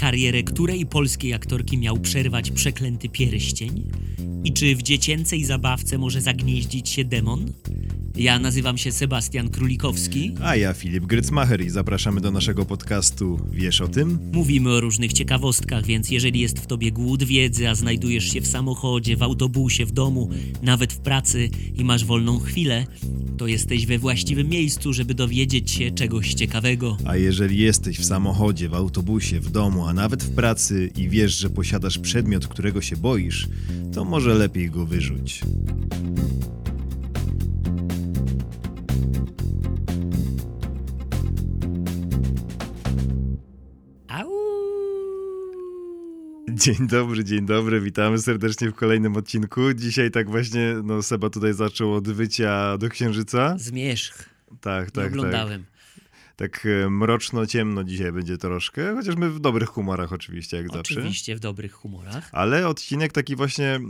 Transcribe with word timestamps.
karierę 0.00 0.42
której 0.42 0.86
polskiej 0.86 1.34
aktorki 1.34 1.78
miał 1.78 1.98
przerwać 1.98 2.50
przeklęty 2.50 3.08
pierścień? 3.08 3.90
I 4.44 4.52
czy 4.52 4.76
w 4.76 4.82
dziecięcej 4.82 5.44
zabawce 5.44 5.98
może 5.98 6.20
zagnieździć 6.20 6.88
się 6.88 7.04
demon? 7.04 7.52
Ja 8.16 8.38
nazywam 8.38 8.78
się 8.78 8.92
Sebastian 8.92 9.48
Królikowski. 9.48 10.34
A 10.42 10.56
ja 10.56 10.72
Filip 10.72 11.04
Grycmacher 11.04 11.60
i 11.60 11.70
zapraszamy 11.70 12.20
do 12.20 12.30
naszego 12.30 12.64
podcastu 12.64 13.40
Wiesz 13.52 13.80
o 13.80 13.88
tym? 13.88 14.18
Mówimy 14.32 14.70
o 14.70 14.80
różnych 14.80 15.12
ciekawostkach, 15.12 15.86
więc 15.86 16.10
jeżeli 16.10 16.40
jest 16.40 16.58
w 16.58 16.66
tobie 16.66 16.92
głód 16.92 17.22
wiedzy, 17.22 17.68
a 17.68 17.74
znajdujesz 17.74 18.32
się 18.32 18.40
w 18.40 18.46
samochodzie, 18.46 19.16
w 19.16 19.22
autobusie, 19.22 19.86
w 19.86 19.92
domu, 19.92 20.30
nawet 20.62 20.92
w 20.92 20.98
pracy 20.98 21.50
i 21.74 21.84
masz 21.84 22.04
wolną 22.04 22.38
chwilę, 22.38 22.86
to 23.40 23.46
jesteś 23.46 23.86
we 23.86 23.98
właściwym 23.98 24.48
miejscu, 24.48 24.92
żeby 24.92 25.14
dowiedzieć 25.14 25.70
się 25.70 25.90
czegoś 25.90 26.34
ciekawego. 26.34 26.96
A 27.04 27.16
jeżeli 27.16 27.58
jesteś 27.58 27.98
w 27.98 28.04
samochodzie, 28.04 28.68
w 28.68 28.74
autobusie, 28.74 29.40
w 29.40 29.50
domu, 29.50 29.86
a 29.86 29.92
nawet 29.92 30.22
w 30.22 30.34
pracy 30.34 30.90
i 30.96 31.08
wiesz, 31.08 31.38
że 31.38 31.50
posiadasz 31.50 31.98
przedmiot, 31.98 32.46
którego 32.48 32.80
się 32.80 32.96
boisz, 32.96 33.48
to 33.92 34.04
może 34.04 34.34
lepiej 34.34 34.70
go 34.70 34.86
wyrzuć. 34.86 35.40
Dzień 46.60 46.88
dobry, 46.88 47.24
dzień 47.24 47.46
dobry, 47.46 47.80
witamy 47.80 48.18
serdecznie 48.18 48.70
w 48.70 48.74
kolejnym 48.74 49.16
odcinku. 49.16 49.74
Dzisiaj 49.74 50.10
tak 50.10 50.30
właśnie, 50.30 50.74
no 50.84 51.02
Seba 51.02 51.30
tutaj 51.30 51.54
zaczął 51.54 51.94
od 51.94 52.08
wycia 52.08 52.78
do 52.78 52.88
księżyca. 52.88 53.54
Zmierzch. 53.58 54.28
Tak, 54.60 54.86
Nie 54.86 54.90
tak, 54.90 54.90
tak. 54.90 55.06
oglądałem. 55.06 55.64
Tak 56.36 56.66
e, 56.66 56.90
mroczno, 56.90 57.46
ciemno 57.46 57.84
dzisiaj 57.84 58.12
będzie 58.12 58.38
troszkę, 58.38 58.94
chociaż 58.94 59.16
my 59.16 59.30
w 59.30 59.40
dobrych 59.40 59.68
humorach 59.68 60.12
oczywiście, 60.12 60.56
jak 60.56 60.66
zawsze. 60.72 60.94
Oczywiście 60.94 61.36
w 61.36 61.40
dobrych 61.40 61.72
humorach. 61.72 62.28
Ale 62.32 62.68
odcinek 62.68 63.12
taki 63.12 63.36
właśnie 63.36 63.80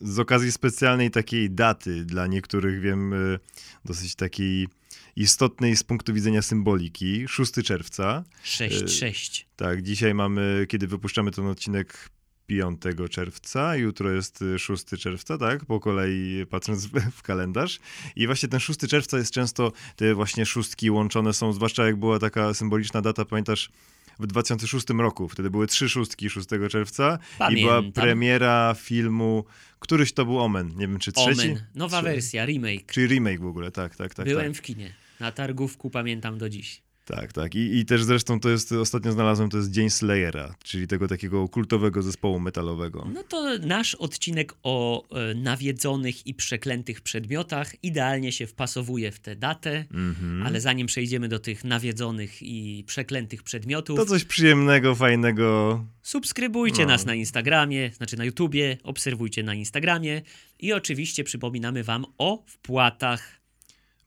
z 0.00 0.18
okazji 0.18 0.52
specjalnej 0.52 1.10
takiej 1.10 1.50
daty 1.50 2.04
dla 2.04 2.26
niektórych, 2.26 2.80
wiem, 2.80 3.12
y, 3.12 3.38
dosyć 3.84 4.14
takiej 4.14 4.68
istotnej 5.16 5.76
z 5.76 5.82
punktu 5.82 6.14
widzenia 6.14 6.42
symboliki, 6.42 7.28
6 7.28 7.52
czerwca. 7.52 8.24
6-6. 8.44 9.44
Tak, 9.56 9.82
dzisiaj 9.82 10.14
mamy, 10.14 10.66
kiedy 10.68 10.86
wypuszczamy 10.86 11.30
ten 11.30 11.46
odcinek 11.46 12.10
5 12.46 12.80
czerwca, 13.10 13.76
jutro 13.76 14.10
jest 14.10 14.42
y, 14.42 14.58
6 14.58 14.84
czerwca, 14.98 15.38
tak, 15.38 15.64
po 15.64 15.80
kolei 15.80 16.46
patrząc 16.50 16.86
w, 17.16 17.22
kalendarz. 17.22 17.80
I 18.16 18.26
właśnie 18.26 18.48
ten 18.48 18.60
6 18.60 18.80
czerwca 18.80 19.18
jest 19.18 19.32
często, 19.32 19.72
te 19.96 20.14
właśnie 20.14 20.46
szóstki 20.46 20.90
łączone 20.90 21.32
są, 21.32 21.52
zwłaszcza 21.52 21.86
jak 21.86 21.96
była 21.96 22.18
taka 22.18 22.54
symboliczna 22.54 23.00
data, 23.00 23.24
pamiętasz, 23.24 23.70
w 24.18 24.26
2006 24.26 24.86
roku, 24.98 25.28
wtedy 25.28 25.50
były 25.50 25.66
trzy 25.66 25.88
szóstki 25.88 26.30
6 26.30 26.48
czerwca 26.70 27.18
i 27.50 27.60
była 27.60 27.74
Pamiętam. 27.74 28.02
premiera 28.02 28.74
filmu, 28.78 29.44
któryś 29.78 30.12
to 30.12 30.24
był 30.24 30.38
Omen, 30.40 30.68
nie 30.68 30.88
wiem 30.88 30.98
czy 30.98 31.12
trzeci? 31.12 31.40
Omen. 31.40 31.64
Nowa 31.74 32.02
wersja, 32.02 32.46
remake. 32.46 32.92
Czyli 32.92 33.06
remake 33.06 33.40
w 33.40 33.46
ogóle, 33.46 33.70
tak, 33.70 33.96
tak, 33.96 34.14
tak. 34.14 34.26
Byłem 34.26 34.52
tak. 34.52 34.56
w 34.56 34.62
kinie. 34.62 34.92
Na 35.22 35.32
targówku 35.32 35.90
pamiętam 35.90 36.38
do 36.38 36.48
dziś. 36.48 36.82
Tak, 37.04 37.32
tak. 37.32 37.54
I, 37.54 37.78
I 37.78 37.84
też 37.84 38.04
zresztą 38.04 38.40
to 38.40 38.48
jest, 38.50 38.72
ostatnio 38.72 39.12
znalazłem, 39.12 39.50
to 39.50 39.56
jest 39.56 39.70
Dzień 39.70 39.90
Slayera, 39.90 40.54
czyli 40.64 40.86
tego 40.86 41.08
takiego 41.08 41.48
kultowego 41.48 42.02
zespołu 42.02 42.40
metalowego. 42.40 43.08
No 43.14 43.22
to 43.22 43.58
nasz 43.58 43.94
odcinek 43.94 44.54
o 44.62 45.04
e, 45.10 45.34
nawiedzonych 45.34 46.26
i 46.26 46.34
przeklętych 46.34 47.00
przedmiotach 47.00 47.84
idealnie 47.84 48.32
się 48.32 48.46
wpasowuje 48.46 49.12
w 49.12 49.20
tę 49.20 49.36
datę, 49.36 49.84
Mhm. 49.94 50.42
ale 50.46 50.60
zanim 50.60 50.86
przejdziemy 50.86 51.28
do 51.28 51.38
tych 51.38 51.64
nawiedzonych 51.64 52.42
i 52.42 52.84
przeklętych 52.86 53.42
przedmiotów, 53.42 53.96
To 53.96 54.06
coś 54.06 54.24
przyjemnego, 54.24 54.94
fajnego. 54.94 55.84
subskrybujcie 56.02 56.82
No. 56.82 56.88
nas 56.88 57.04
na 57.06 57.14
Instagramie, 57.14 57.90
znaczy 57.96 58.16
na 58.16 58.24
YouTubie, 58.24 58.78
obserwujcie 58.82 59.42
na 59.42 59.54
Instagramie 59.54 60.22
i 60.60 60.72
oczywiście 60.72 61.24
przypominamy 61.24 61.84
wam 61.84 62.04
o 62.18 62.44
wpłatach. 62.46 63.41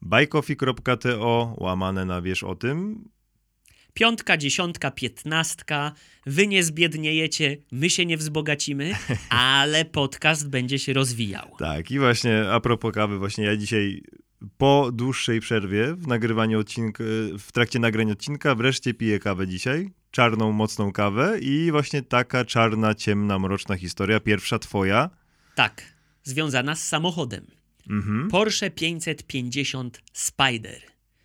bajkofi.to 0.02 1.56
łamane 1.58 2.04
na 2.04 2.22
wiesz 2.22 2.42
o 2.42 2.54
tym. 2.54 3.04
Piątka, 3.94 4.36
dziesiątka, 4.36 4.90
piętnastka. 4.90 5.92
Wy 6.26 6.46
nie 6.46 6.62
zbiedniejecie, 6.62 7.56
my 7.72 7.90
się 7.90 8.06
nie 8.06 8.16
wzbogacimy, 8.16 8.92
ale 9.28 9.84
podcast 9.84 10.48
będzie 10.48 10.78
się 10.78 10.92
rozwijał. 10.92 11.56
Tak, 11.58 11.90
i 11.90 11.98
właśnie 11.98 12.50
a 12.52 12.60
propos 12.60 12.94
kawy, 12.94 13.18
właśnie 13.18 13.44
ja 13.44 13.56
dzisiaj 13.56 14.02
po 14.58 14.90
dłuższej 14.92 15.40
przerwie 15.40 15.94
w 15.94 16.06
nagrywaniu 16.06 16.60
odcinka, 16.60 17.04
w 17.38 17.52
trakcie 17.52 17.78
nagrania 17.78 18.12
odcinka 18.12 18.54
wreszcie 18.54 18.94
piję 18.94 19.18
kawę 19.18 19.46
dzisiaj. 19.46 19.90
Czarną, 20.10 20.52
mocną 20.52 20.92
kawę 20.92 21.38
i 21.40 21.70
właśnie 21.70 22.02
taka 22.02 22.44
czarna, 22.44 22.94
ciemna, 22.94 23.38
mroczna 23.38 23.76
historia. 23.76 24.20
Pierwsza 24.20 24.58
twoja. 24.58 25.10
Tak, 25.54 25.82
związana 26.22 26.74
z 26.74 26.88
samochodem. 26.88 27.55
Mhm. 27.90 28.28
Porsche 28.28 28.70
550 28.70 30.02
Spider. 30.12 30.80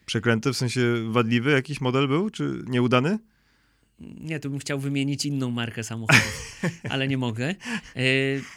Przekręty, 0.05 0.53
w 0.53 0.57
sensie 0.57 0.81
wadliwy 1.11 1.51
jakiś 1.51 1.81
model 1.81 2.07
był, 2.07 2.29
czy 2.29 2.63
nieudany? 2.67 3.19
Nie, 3.99 4.39
tu 4.39 4.49
bym 4.49 4.59
chciał 4.59 4.79
wymienić 4.79 5.25
inną 5.25 5.51
markę 5.51 5.83
samochodów, 5.83 6.61
ale 6.89 7.07
nie 7.07 7.17
mogę. 7.17 7.49
E, 7.49 7.55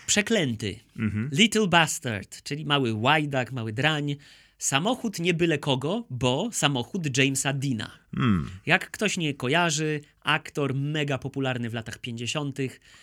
przeklęty. 0.07 0.79
Mhm. 0.99 1.31
Little 1.33 1.67
Bastard, 1.67 2.43
czyli 2.43 2.65
mały 2.65 2.95
łajdak, 2.95 3.53
mały 3.53 3.73
drań. 3.73 4.17
Samochód 4.65 5.19
nie 5.19 5.35
byle 5.35 5.59
kogo, 5.59 6.07
bo 6.11 6.49
samochód 6.53 7.19
Jamesa 7.19 7.53
Deana. 7.53 7.91
Mm. 8.17 8.51
Jak 8.67 8.91
ktoś 8.91 9.17
nie 9.17 9.35
kojarzy, 9.35 10.01
aktor 10.21 10.75
mega 10.75 11.19
popularny 11.19 11.71
w 11.71 11.75
latach 11.75 11.99
50., 11.99 12.59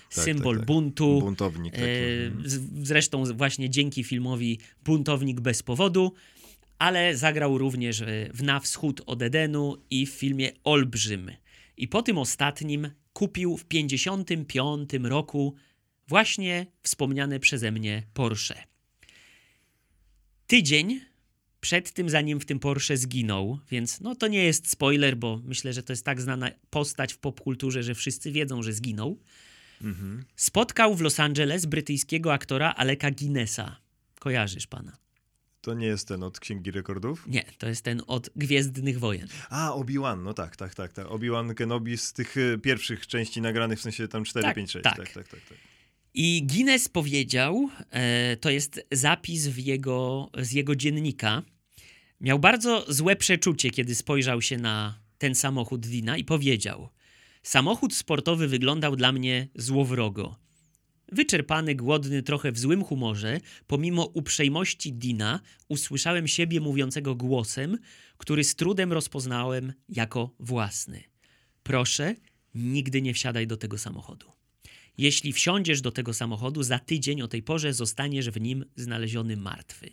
symbol 0.09 0.55
tak, 0.55 0.59
tak. 0.59 0.67
buntu. 0.67 1.19
Buntownik 1.19 1.73
taki. 1.73 1.85
E, 1.85 1.89
z- 2.45 2.88
zresztą 2.88 3.23
właśnie 3.25 3.69
dzięki 3.69 4.03
filmowi 4.03 4.59
Buntownik 4.83 5.41
bez 5.41 5.63
powodu, 5.63 6.13
ale 6.79 7.17
zagrał 7.17 7.57
również 7.57 8.01
e, 8.01 8.29
w 8.33 8.43
Na 8.43 8.59
wschód 8.59 9.01
od 9.05 9.22
Edenu 9.22 9.78
i 9.89 10.05
w 10.05 10.09
filmie 10.09 10.51
Olbrzym. 10.63 11.31
I 11.78 11.88
po 11.88 12.01
tym 12.01 12.17
ostatnim 12.17 12.89
kupił 13.13 13.57
w 13.57 13.66
55 13.66 14.89
roku 15.03 15.55
właśnie 16.07 16.66
wspomniane 16.83 17.39
przeze 17.39 17.72
mnie 17.72 18.03
Porsche. 18.13 18.63
Tydzień 20.47 21.10
przed 21.61 21.91
tym, 21.91 22.09
zanim 22.09 22.39
w 22.39 22.45
tym 22.45 22.59
Porsche 22.59 22.97
zginął, 22.97 23.59
więc 23.72 24.01
no 24.01 24.16
to 24.16 24.27
nie 24.27 24.44
jest 24.44 24.69
spoiler, 24.69 25.17
bo 25.17 25.41
myślę, 25.45 25.73
że 25.73 25.83
to 25.83 25.94
jest 25.94 26.05
tak 26.05 26.22
znana 26.22 26.51
postać 26.69 27.13
w 27.13 27.17
popkulturze, 27.17 27.83
że 27.83 27.95
wszyscy 27.95 28.31
wiedzą, 28.31 28.63
że 28.63 28.73
zginął 28.73 29.19
Mhm. 29.81 30.23
spotkał 30.35 30.95
w 30.95 31.01
Los 31.01 31.19
Angeles 31.19 31.66
brytyjskiego 31.66 32.33
aktora 32.33 32.73
Aleka 32.77 33.11
Guinnessa. 33.11 33.77
Kojarzysz 34.19 34.67
pana? 34.67 34.97
To 35.61 35.73
nie 35.73 35.85
jest 35.88 36.07
ten 36.07 36.23
od 36.23 36.39
Księgi 36.39 36.72
Rekordów? 36.72 37.27
Nie, 37.27 37.44
to 37.57 37.67
jest 37.67 37.81
ten 37.81 38.01
od 38.07 38.29
Gwiezdnych 38.35 38.99
Wojen. 38.99 39.28
A, 39.49 39.72
Obi-Wan, 39.73 40.23
no 40.23 40.33
tak, 40.33 40.55
tak, 40.55 40.75
tak. 40.75 40.93
tak. 40.93 41.07
Obi-Wan 41.07 41.53
Kenobi 41.53 41.97
z 41.97 42.13
tych 42.13 42.38
y, 42.38 42.59
pierwszych 42.63 43.07
części 43.07 43.41
nagranych, 43.41 43.79
w 43.79 43.81
sensie 43.81 44.07
tam 44.07 44.23
4, 44.23 44.43
Tak, 44.43 44.55
5, 44.55 44.72
6. 44.72 44.83
tak. 44.83 44.95
Tak, 44.97 45.13
tak, 45.13 45.28
tak. 45.28 45.39
tak. 45.49 45.57
I 46.13 46.44
Guinness 46.45 46.89
powiedział, 46.89 47.69
e, 47.91 48.38
to 48.38 48.49
jest 48.49 48.88
zapis 48.91 49.57
jego, 49.57 50.29
z 50.38 50.51
jego 50.51 50.75
dziennika, 50.75 51.44
miał 52.22 52.39
bardzo 52.39 52.85
złe 52.88 53.16
przeczucie, 53.16 53.69
kiedy 53.69 53.95
spojrzał 53.95 54.41
się 54.41 54.57
na 54.57 54.99
ten 55.17 55.35
samochód 55.35 55.88
Dina 55.88 56.17
i 56.17 56.23
powiedział: 56.23 56.89
Samochód 57.44 57.95
sportowy 57.95 58.47
wyglądał 58.47 58.95
dla 58.95 59.11
mnie 59.11 59.47
złowrogo. 59.55 60.35
Wyczerpany, 61.11 61.75
głodny, 61.75 62.23
trochę 62.23 62.51
w 62.51 62.59
złym 62.59 62.83
humorze, 62.83 63.39
pomimo 63.67 64.05
uprzejmości 64.05 64.93
Dina, 64.93 65.39
usłyszałem 65.67 66.28
siebie 66.28 66.59
mówiącego 66.59 67.16
głosem, 67.16 67.78
który 68.17 68.43
z 68.43 68.55
trudem 68.55 68.93
rozpoznałem 68.93 69.73
jako 69.89 70.35
własny. 70.39 71.03
Proszę, 71.63 72.16
nigdy 72.55 73.01
nie 73.01 73.13
wsiadaj 73.13 73.47
do 73.47 73.57
tego 73.57 73.78
samochodu. 73.78 74.41
Jeśli 74.97 75.34
wsiądziesz 75.34 75.82
do 75.82 75.91
tego 75.91 76.14
samochodu, 76.14 76.64
za 76.64 76.79
tydzień 76.79 77.22
o 77.22 77.28
tej 77.28 77.43
porze 77.43 77.73
zostaniesz 77.73 78.29
w 78.29 78.41
nim 78.41 78.66
znaleziony 78.76 79.38
martwy. 79.38 79.90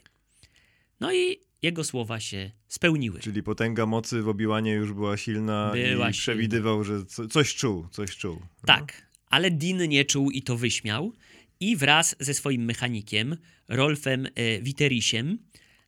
No 1.00 1.12
i 1.12 1.40
jego 1.62 1.84
słowa 1.84 2.20
się 2.20 2.50
spełniły. 2.68 3.20
Czyli 3.20 3.42
potęga 3.42 3.86
mocy 3.86 4.22
w 4.22 4.28
Obi-Wanie 4.28 4.72
już 4.72 4.92
była 4.92 5.16
silna 5.16 5.70
Była 5.72 5.84
i 5.84 5.86
silna. 5.86 6.12
przewidywał, 6.12 6.84
że 6.84 7.04
co, 7.04 7.28
coś 7.28 7.54
czuł, 7.54 7.88
coś 7.90 8.16
czuł. 8.16 8.40
Tak, 8.66 9.08
ale 9.26 9.50
Dean 9.50 9.88
nie 9.88 10.04
czuł 10.04 10.30
i 10.30 10.42
to 10.42 10.56
wyśmiał 10.56 11.12
i 11.60 11.76
wraz 11.76 12.16
ze 12.20 12.34
swoim 12.34 12.64
mechanikiem, 12.64 13.36
Rolfem 13.68 14.26
e, 14.34 14.62
Witerisiem, 14.62 15.38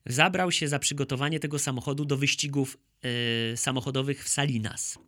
zabrał 0.05 0.51
się 0.51 0.67
za 0.67 0.79
przygotowanie 0.79 1.39
tego 1.39 1.59
samochodu 1.59 2.05
do 2.05 2.17
wyścigów 2.17 2.77
e, 3.01 3.57
samochodowych 3.57 4.23
w 4.23 4.29
Salinas. 4.29 4.99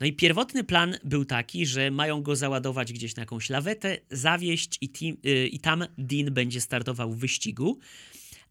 No 0.00 0.06
i 0.06 0.12
pierwotny 0.12 0.64
plan 0.64 0.98
był 1.04 1.24
taki, 1.24 1.66
że 1.66 1.90
mają 1.90 2.22
go 2.22 2.36
załadować 2.36 2.92
gdzieś 2.92 3.16
na 3.16 3.22
jakąś 3.22 3.50
lawetę, 3.50 3.98
zawieść 4.10 4.78
i, 4.80 5.16
y, 5.26 5.48
i 5.48 5.58
tam 5.58 5.84
Dean 5.98 6.34
będzie 6.34 6.60
startował 6.60 7.12
w 7.12 7.18
wyścigu. 7.18 7.78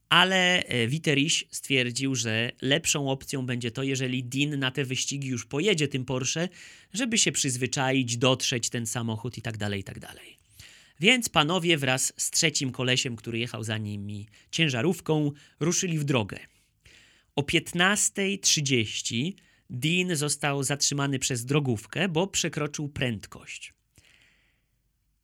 ale 0.09 0.63
e, 0.63 0.87
Witteriś 0.87 1.47
stwierdził, 1.51 2.15
że 2.15 2.51
lepszą 2.61 3.09
opcją 3.09 3.45
będzie 3.45 3.71
to, 3.71 3.83
jeżeli 3.83 4.23
Dean 4.23 4.59
na 4.59 4.71
te 4.71 4.85
wyścigi 4.85 5.27
już 5.27 5.45
pojedzie 5.45 5.87
tym 5.87 6.05
Porsche, 6.05 6.49
żeby 6.93 7.17
się 7.17 7.31
przyzwyczaić, 7.31 8.17
dotrzeć 8.17 8.69
ten 8.69 8.85
samochód 8.85 9.37
i 9.37 9.41
tak 9.41 9.57
dalej, 9.57 9.79
i 9.79 9.83
tak 9.83 9.99
dalej. 9.99 10.37
Więc 10.99 11.29
panowie 11.29 11.77
wraz 11.77 12.13
z 12.17 12.31
trzecim 12.31 12.71
kolesiem, 12.71 13.15
który 13.15 13.39
jechał 13.39 13.63
za 13.63 13.77
nimi 13.77 14.27
ciężarówką, 14.51 15.31
ruszyli 15.59 15.99
w 15.99 16.03
drogę. 16.03 16.39
O 17.35 17.41
15.30 17.41 19.33
Dean 19.69 20.15
został 20.15 20.63
zatrzymany 20.63 21.19
przez 21.19 21.45
drogówkę, 21.45 22.09
bo 22.09 22.27
przekroczył 22.27 22.89
prędkość. 22.89 23.73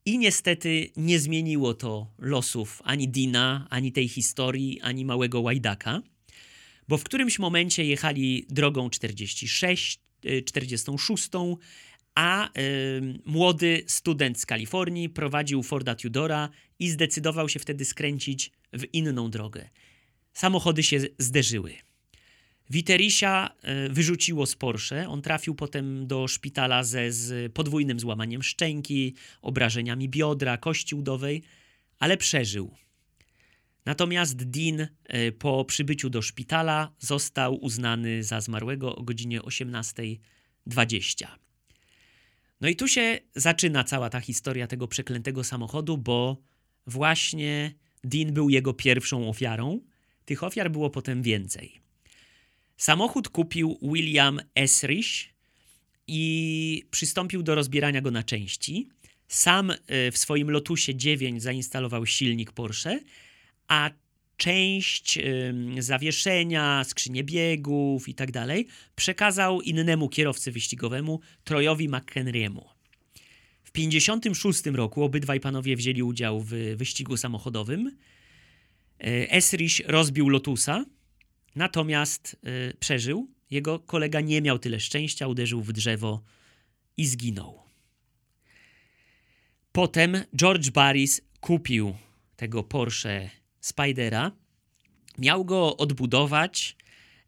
I 0.06 0.18
niestety 0.18 0.90
nie 0.98 1.20
zmieniło 1.20 1.74
to 1.74 2.14
losów 2.20 2.82
ani 2.86 3.10
Dina, 3.10 3.68
ani 3.70 3.92
tej 3.92 4.08
historii, 4.08 4.82
ani 4.82 5.06
małego 5.06 5.42
łajdaka, 5.42 6.02
bo 6.88 6.98
w 6.98 7.04
którymś 7.04 7.40
momencie 7.40 7.86
jechali 7.86 8.46
drogą 8.50 8.90
46, 8.90 10.00
46, 10.46 11.26
y, 11.26 11.58
a 12.16 12.50
młody 13.26 13.84
student 13.88 14.40
z 14.40 14.46
Kalifornii 14.46 15.10
prowadził 15.10 15.64
Forda 15.64 15.96
Tudora 15.96 16.50
i 16.80 16.90
zdecydował 16.90 17.50
się 17.50 17.60
wtedy 17.60 17.86
skręcić 17.86 18.52
w 18.74 18.94
inną 18.94 19.30
drogę. 19.30 19.70
Samochody 20.34 20.84
się 20.84 21.00
zderzyły. 21.18 21.74
Witerisia 22.70 23.50
e, 23.62 23.90
wyrzuciło 23.90 24.46
z 24.46 24.56
Porsche. 24.56 25.10
On 25.10 25.22
trafił 25.22 25.56
potem 25.56 26.08
do 26.08 26.28
szpitala 26.28 26.84
ze 26.84 27.12
z 27.12 27.54
podwójnym 27.54 28.00
złamaniem 28.00 28.44
szczęki, 28.44 29.16
obrażeniami 29.42 30.10
biodra, 30.10 30.58
kości 30.58 30.96
udowej, 30.96 31.44
ale 32.00 32.18
przeżył. 32.18 32.76
Natomiast 33.86 34.44
Dean 34.44 34.88
e, 35.04 35.32
po 35.32 35.66
przybyciu 35.66 36.10
do 36.10 36.22
szpitala 36.22 36.92
został 37.00 37.56
uznany 37.56 38.24
za 38.24 38.42
zmarłego 38.42 38.96
o 38.96 39.04
godzinie 39.04 39.42
18.20. 39.42 41.28
No 42.62 42.70
i 42.70 42.76
tu 42.76 42.88
się 42.88 43.20
zaczyna 43.36 43.84
cała 43.84 44.10
ta 44.10 44.20
historia 44.20 44.68
tego 44.68 44.88
przeklętego 44.88 45.44
samochodu, 45.44 45.98
bo 45.98 46.38
właśnie 46.88 47.74
Dean 48.04 48.34
był 48.34 48.50
jego 48.50 48.74
pierwszą 48.74 49.30
ofiarą. 49.30 49.80
Tych 50.26 50.44
ofiar 50.44 50.72
było 50.72 50.90
potem 50.90 51.22
więcej. 51.22 51.83
Samochód 52.78 53.30
kupił 53.30 53.78
William 53.82 54.40
Esrich 54.56 55.34
i 56.08 56.86
przystąpił 56.92 57.44
do 57.44 57.56
rozbierania 57.56 58.02
go 58.02 58.12
na 58.12 58.24
części. 58.24 58.88
Sam 59.28 59.72
e, 59.72 60.12
w 60.12 60.18
swoim 60.18 60.52
Lotusie 60.52 60.96
9 60.96 61.44
zainstalował 61.44 62.06
silnik 62.06 62.52
Porsche, 62.52 63.00
a 63.68 63.90
część 64.38 65.20
zawieszenia, 65.80 66.84
skrzynię 66.84 67.24
biegów 67.24 68.10
i 68.10 68.14
tak 68.14 68.32
dalej 68.32 68.68
przekazał 68.96 69.62
innemu 69.62 70.10
kierowcy 70.10 70.52
wyścigowemu, 70.52 71.20
Trojowi 71.44 71.90
McHenry'emu. 71.90 72.62
W 73.64 73.72
1956 73.72 74.66
roku 74.66 75.04
obydwaj 75.04 75.40
panowie 75.40 75.76
wzięli 75.76 76.04
udział 76.04 76.42
w 76.42 76.50
wyścigu 76.76 77.18
samochodowym. 77.18 77.98
E, 79.00 79.32
Esrich 79.32 79.82
rozbił 79.86 80.30
Lotusa, 80.30 80.86
Natomiast 81.56 82.38
y, 82.48 82.74
przeżył. 82.80 83.28
Jego 83.50 83.80
kolega 83.80 84.22
nie 84.22 84.42
miał 84.42 84.60
tyle 84.60 84.80
szczęścia, 84.80 85.28
uderzył 85.28 85.62
w 85.62 85.74
drzewo 85.74 86.24
i 86.98 87.06
zginął. 87.06 87.64
Potem 89.72 90.18
George 90.36 90.70
Barris 90.70 91.22
kupił 91.40 91.96
tego 92.36 92.64
Porsche 92.64 93.30
Spidera, 93.60 94.32
miał 95.18 95.46
go 95.46 95.78
odbudować 95.78 96.76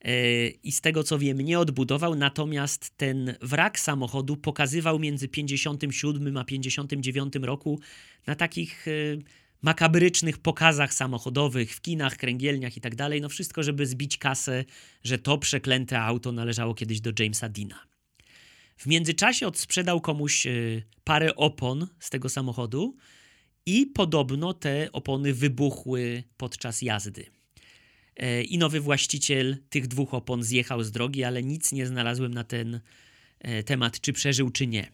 y, 0.07 0.53
i 0.63 0.71
z 0.71 0.81
tego 0.81 1.03
co 1.03 1.19
wiem, 1.19 1.41
nie 1.41 1.59
odbudował, 1.59 2.15
natomiast 2.15 2.97
ten 2.97 3.35
wrak 3.41 3.79
samochodu 3.79 4.37
pokazywał 4.37 4.99
między 4.99 5.27
57 5.27 6.37
a 6.37 6.43
59 6.43 7.33
roku 7.41 7.79
na 8.27 8.35
takich 8.35 8.87
y, 8.87 9.21
makabrycznych 9.61 10.37
pokazach 10.37 10.93
samochodowych, 10.93 11.75
w 11.75 11.81
kinach, 11.81 12.17
kręgielniach 12.17 12.77
i 12.77 12.81
tak 12.81 12.95
dalej. 12.95 13.21
No 13.21 13.29
wszystko, 13.29 13.63
żeby 13.63 13.85
zbić 13.85 14.17
kasę, 14.17 14.65
że 15.03 15.17
to 15.17 15.37
przeklęte 15.37 16.01
auto 16.01 16.31
należało 16.31 16.73
kiedyś 16.73 17.01
do 17.01 17.11
Jamesa 17.19 17.49
Dina. 17.49 17.79
W 18.77 18.85
międzyczasie 18.85 19.47
odsprzedał 19.47 20.01
komuś 20.01 20.47
e, 20.47 20.51
parę 21.03 21.35
opon 21.35 21.87
z 21.99 22.09
tego 22.09 22.29
samochodu 22.29 22.95
i 23.65 23.85
podobno 23.85 24.53
te 24.53 24.91
opony 24.91 25.33
wybuchły 25.33 26.23
podczas 26.37 26.81
jazdy. 26.81 27.25
E, 28.15 28.43
I 28.43 28.57
nowy 28.57 28.79
właściciel 28.79 29.57
tych 29.69 29.87
dwóch 29.87 30.13
opon 30.13 30.43
zjechał 30.43 30.83
z 30.83 30.91
drogi, 30.91 31.23
ale 31.23 31.43
nic 31.43 31.71
nie 31.71 31.87
znalazłem 31.87 32.33
na 32.33 32.43
ten 32.43 32.79
e, 33.39 33.63
temat, 33.63 34.01
czy 34.01 34.13
przeżył, 34.13 34.49
czy 34.49 34.67
nie. 34.67 34.91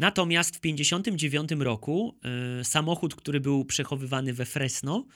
Natomiast 0.00 0.56
w 0.56 0.60
1959 0.60 1.50
roku 1.64 2.16
y, 2.60 2.64
samochód, 2.64 3.14
który 3.14 3.40
był 3.40 3.64
przechowywany 3.64 4.32
we 4.32 4.46
Fresno, 4.46 5.06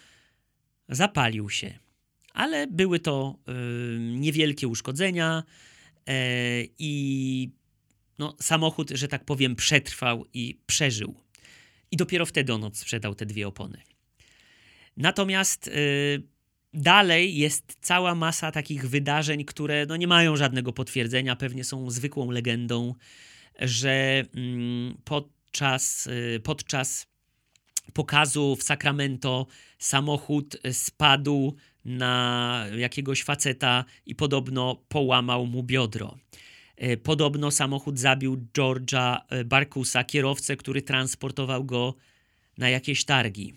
zapalił 0.88 1.50
się. 1.50 1.78
Ale 2.32 2.66
były 2.66 3.00
to 3.00 3.38
y, 3.48 3.98
niewielkie 4.00 4.68
uszkodzenia 4.68 5.42
y, 6.08 6.12
i 6.78 7.50
no, 8.18 8.36
samochód, 8.40 8.90
że 8.90 9.08
tak 9.08 9.24
powiem, 9.24 9.56
przetrwał 9.56 10.26
i 10.34 10.60
przeżył. 10.66 11.14
I 11.90 11.96
dopiero 11.96 12.26
wtedy 12.26 12.52
on 12.52 12.64
odsprzedał 12.64 13.14
te 13.14 13.26
dwie 13.26 13.48
opony. 13.48 13.82
Natomiast 14.96 15.70
dalej 16.74 17.36
jest 17.36 17.76
cała 17.80 18.14
masa 18.14 18.52
takich 18.52 18.88
wydarzeń, 18.88 19.44
które 19.44 19.86
no, 19.86 19.96
nie 19.96 20.06
mają 20.06 20.36
żadnego 20.36 20.72
potwierdzenia, 20.72 21.36
pewnie 21.36 21.64
są 21.64 21.90
zwykłą 21.90 22.30
legendą 22.30 22.94
że 23.58 24.24
mm, 24.34 24.96
podczas, 25.04 26.06
y, 26.06 26.40
podczas 26.44 27.06
pokazu 27.92 28.56
w 28.56 28.62
Sacramento 28.62 29.46
samochód 29.78 30.56
spadł 30.72 31.56
na 31.84 32.66
jakiegoś 32.76 33.22
faceta 33.22 33.84
i 34.06 34.14
podobno 34.14 34.84
połamał 34.88 35.46
mu 35.46 35.62
biodro. 35.62 36.18
Y, 36.82 36.96
podobno 36.96 37.50
samochód 37.50 37.98
zabił 37.98 38.46
George'a 38.58 39.20
y, 39.40 39.44
Barkusa, 39.44 40.04
kierowcę, 40.04 40.56
który 40.56 40.82
transportował 40.82 41.64
go 41.64 41.94
na 42.58 42.68
jakieś 42.68 43.04
targi. 43.04 43.54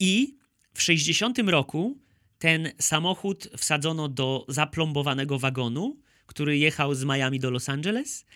I 0.00 0.36
w 0.74 0.82
60 0.82 1.38
roku 1.38 1.98
ten 2.38 2.72
samochód 2.78 3.48
wsadzono 3.56 4.08
do 4.08 4.44
zaplombowanego 4.48 5.38
wagonu, 5.38 5.96
który 6.26 6.58
jechał 6.58 6.94
z 6.94 7.04
Miami 7.04 7.40
do 7.40 7.50
Los 7.50 7.68
Angeles 7.68 8.26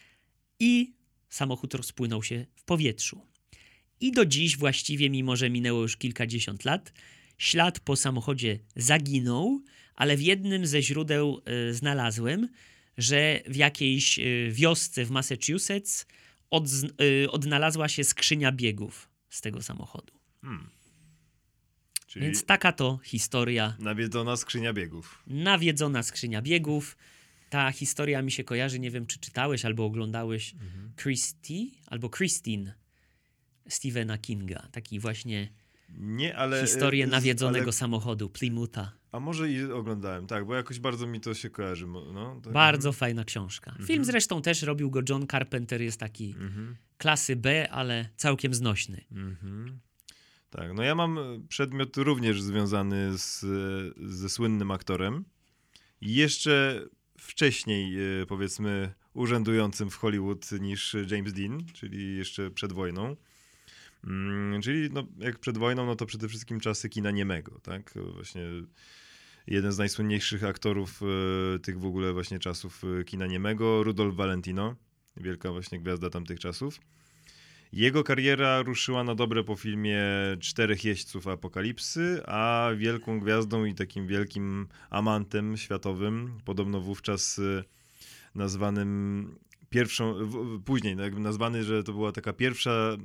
i 0.61 0.95
samochód 1.29 1.75
rozpłynął 1.75 2.23
się 2.23 2.47
w 2.55 2.65
powietrzu. 2.65 3.27
I 4.01 4.13
do 4.13 4.27
dziś 4.27 4.57
właściwie, 4.57 5.11
mimo 5.11 5.37
że 5.37 5.51
minęło 5.51 5.83
już 5.83 5.97
kilkadziesiąt 5.97 6.65
lat, 6.65 6.93
ślad 7.39 7.81
po 7.81 7.97
samochodzie 7.97 8.59
zaginął, 8.77 9.63
ale 9.95 10.17
w 10.17 10.23
jednym 10.23 10.67
ze 10.67 10.83
źródeł 10.83 11.43
y, 11.69 11.75
znalazłem, 11.75 12.49
że 12.99 13.41
w 13.49 13.57
jakiejś 13.57 14.19
y, 14.19 14.49
wiosce 14.53 15.05
w 15.05 15.11
Massachusetts 15.11 16.07
od, 16.51 16.65
y, 17.01 17.31
odnalazła 17.31 17.89
się 17.89 18.05
skrzynia 18.05 18.53
biegów 18.53 19.09
z 19.29 19.41
tego 19.41 19.63
samochodu. 19.63 20.13
Hmm. 20.43 20.71
Czyli 22.07 22.25
Więc 22.25 22.45
taka 22.45 22.73
to 22.73 22.99
historia. 23.05 23.77
Nawiedzona 23.79 24.37
skrzynia 24.37 24.73
biegów. 24.73 25.23
Nawiedzona 25.27 26.03
skrzynia 26.03 26.43
biegów 26.43 26.97
ta 27.51 27.73
historia 27.73 28.23
mi 28.23 28.33
się 28.33 28.45
kojarzy, 28.45 28.81
nie 28.81 28.91
wiem 28.91 29.07
czy 29.07 29.21
czytałeś 29.21 29.65
albo 29.65 29.85
oglądałeś 29.85 30.55
mhm. 30.55 30.93
Christie 30.97 31.67
albo 31.87 32.11
Christine 32.11 32.75
Stephena 33.69 34.19
Kinga. 34.19 34.69
Taki 34.73 34.99
właśnie 34.99 35.49
nie, 35.99 36.37
ale, 36.37 36.61
historię 36.61 37.05
e, 37.05 37.07
nawiedzonego 37.07 37.63
ale... 37.63 37.73
samochodu 37.73 38.31
Plymoutha. 38.31 38.93
A 39.13 39.21
może 39.21 39.51
i 39.51 39.65
oglądałem, 39.65 40.27
tak, 40.27 40.47
bo 40.47 40.55
jakoś 40.55 40.79
bardzo 40.79 41.07
mi 41.07 41.21
to 41.21 41.35
się 41.35 41.51
kojarzy. 41.51 41.87
No, 41.87 42.41
tak. 42.45 42.53
Bardzo 42.53 42.93
fajna 42.93 43.25
książka. 43.25 43.71
Mhm. 43.71 43.87
Film 43.87 44.05
zresztą 44.05 44.43
też 44.43 44.63
robił 44.63 44.91
go 44.91 45.01
John 45.09 45.27
Carpenter, 45.27 45.83
jest 45.83 46.01
taki 46.01 46.31
mhm. 46.31 46.77
klasy 46.99 47.37
B, 47.37 47.71
ale 47.71 48.09
całkiem 48.17 48.55
znośny. 48.55 49.05
Mhm. 49.13 49.81
Tak, 50.51 50.73
no 50.75 50.83
ja 50.83 50.95
mam 50.95 51.19
przedmiot 51.49 51.97
również 51.97 52.43
związany 52.43 53.19
z, 53.19 53.45
ze 53.97 54.29
słynnym 54.29 54.71
aktorem. 54.71 55.25
I 56.01 56.15
jeszcze 56.15 56.85
wcześniej, 57.21 57.97
e, 58.23 58.27
powiedzmy, 58.27 58.93
urzędującym 59.15 59.91
w 59.91 59.97
Hollywood 59.97 60.53
niż 60.53 60.97
James 61.11 61.33
Dean, 61.33 61.65
czyli 61.73 62.17
jeszcze 62.17 62.51
przed 62.51 62.73
wojną. 62.73 63.17
Mm, 64.05 64.63
czyli 64.63 64.89
no, 64.93 65.07
jak 65.19 65.39
przed 65.39 65.59
wojną, 65.59 65.87
no 65.87 65.97
to 65.97 66.07
przede 66.07 66.29
wszystkim 66.29 66.61
czasy 66.61 66.89
kina 66.89 67.11
niemego, 67.11 67.61
tak? 67.61 67.95
Właśnie 68.15 68.43
jeden 69.47 69.73
z 69.73 69.79
najsłynniejszych 69.79 70.45
aktorów 70.45 71.01
e, 71.03 71.59
tych 71.59 71.81
w 71.81 71.87
ogóle 71.87 72.13
właśnie 72.13 72.39
czasów 72.39 72.83
e, 73.01 73.05
kina 73.05 73.27
niemego, 73.27 73.83
Rudolf 73.83 74.15
Valentino, 74.15 74.77
wielka 75.17 75.53
właśnie 75.53 75.81
gwiazda 75.81 76.11
tamtych 76.11 76.41
czasów. 76.41 76.81
Jego 77.73 78.05
kariera 78.05 78.63
ruszyła 78.63 79.05
na 79.05 79.15
dobre 79.15 79.45
po 79.45 79.57
filmie 79.57 80.03
Czterech 80.41 80.85
Jeźdźców 80.85 81.27
Apokalipsy, 81.29 82.23
a 82.27 82.71
wielką 82.77 83.21
gwiazdą 83.21 83.65
i 83.65 83.75
takim 83.75 84.07
wielkim 84.07 84.69
amantem 84.91 85.57
światowym, 85.57 86.39
podobno 86.45 86.81
wówczas 86.81 87.39
y, 87.39 87.65
nazwanym 88.35 89.39
pierwszą, 89.69 90.15
później 90.65 90.97
no 90.97 91.11
nazwany, 91.11 91.65
że 91.65 91.85
to 91.85 91.93
była 91.93 92.13
taka 92.13 92.33
pierwsza 92.33 92.97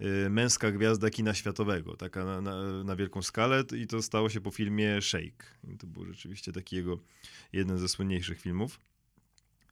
y, 0.00 0.30
męska 0.30 0.72
gwiazda 0.72 1.10
kina 1.10 1.34
światowego, 1.34 1.96
taka 1.96 2.24
na, 2.24 2.40
na, 2.40 2.84
na, 2.84 2.96
wielką 2.96 3.22
skalę 3.22 3.64
i 3.76 3.86
to 3.86 4.02
stało 4.02 4.28
się 4.28 4.40
po 4.40 4.50
filmie 4.50 5.02
Shake. 5.02 5.44
I 5.74 5.76
to 5.76 5.86
był 5.86 6.04
rzeczywiście 6.04 6.52
taki 6.52 6.76
jego 6.76 6.98
jeden 7.52 7.78
ze 7.78 7.88
słynniejszych 7.88 8.40
filmów. 8.40 8.78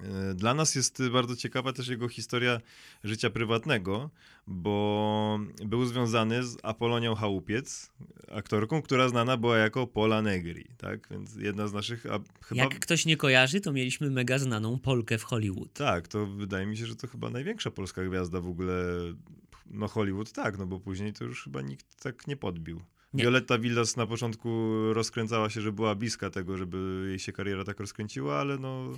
E, 0.03 0.35
dla 0.35 0.55
nas 0.55 0.75
jest 0.75 1.03
bardzo 1.13 1.37
ciekawa 1.37 1.73
też 1.73 1.89
jego 1.89 2.09
historia 2.09 2.61
życia 3.05 3.31
prywatnego, 3.31 4.11
bo 4.47 5.39
był 5.65 5.85
związany 5.85 6.45
z 6.45 6.57
Apolonią 6.63 7.15
Chałupiec, 7.15 7.91
aktorką, 8.33 8.83
która 8.83 9.09
znana 9.09 9.37
była 9.37 9.59
jako 9.59 9.87
Pola 9.87 10.23
Negri, 10.23 10.65
tak? 10.79 11.09
Więc 11.11 11.37
jedna 11.37 11.69
z 11.69 11.73
naszych... 11.73 12.07
Chyba... 12.43 12.63
Jak 12.63 12.79
ktoś 12.79 13.07
nie 13.07 13.17
kojarzy, 13.17 13.61
to 13.61 13.73
mieliśmy 13.73 14.11
mega 14.11 14.39
znaną 14.39 14.79
Polkę 14.79 15.19
w 15.19 15.23
Hollywood. 15.23 15.73
Tak, 15.73 16.09
to 16.09 16.27
wydaje 16.27 16.67
mi 16.67 16.77
się, 16.77 16.87
że 16.87 16.97
to 16.97 17.07
chyba 17.07 17.31
największa 17.31 17.71
polska 17.71 18.05
gwiazda 18.05 18.41
w 18.41 18.49
ogóle, 18.49 18.85
no 19.71 19.89
Hollywood 19.89 20.33
tak, 20.33 20.59
no 20.59 20.67
bo 20.67 20.81
później 20.81 21.13
to 21.13 21.25
już 21.25 21.45
chyba 21.45 21.63
nikt 21.63 22.03
tak 22.03 22.27
nie 22.27 22.37
podbił. 22.37 22.81
Nie. 23.15 23.23
Violetta 23.23 23.59
Villas 23.59 23.97
na 23.97 24.07
początku 24.07 24.71
rozkręcała 24.93 25.51
się, 25.51 25.61
że 25.61 25.73
była 25.73 25.95
bliska 25.95 26.31
tego, 26.31 26.57
żeby 26.57 27.07
jej 27.09 27.19
się 27.19 27.33
kariera 27.33 27.65
tak 27.65 27.81
rozkręciła, 27.81 28.41
ale 28.41 28.59
no... 28.59 28.93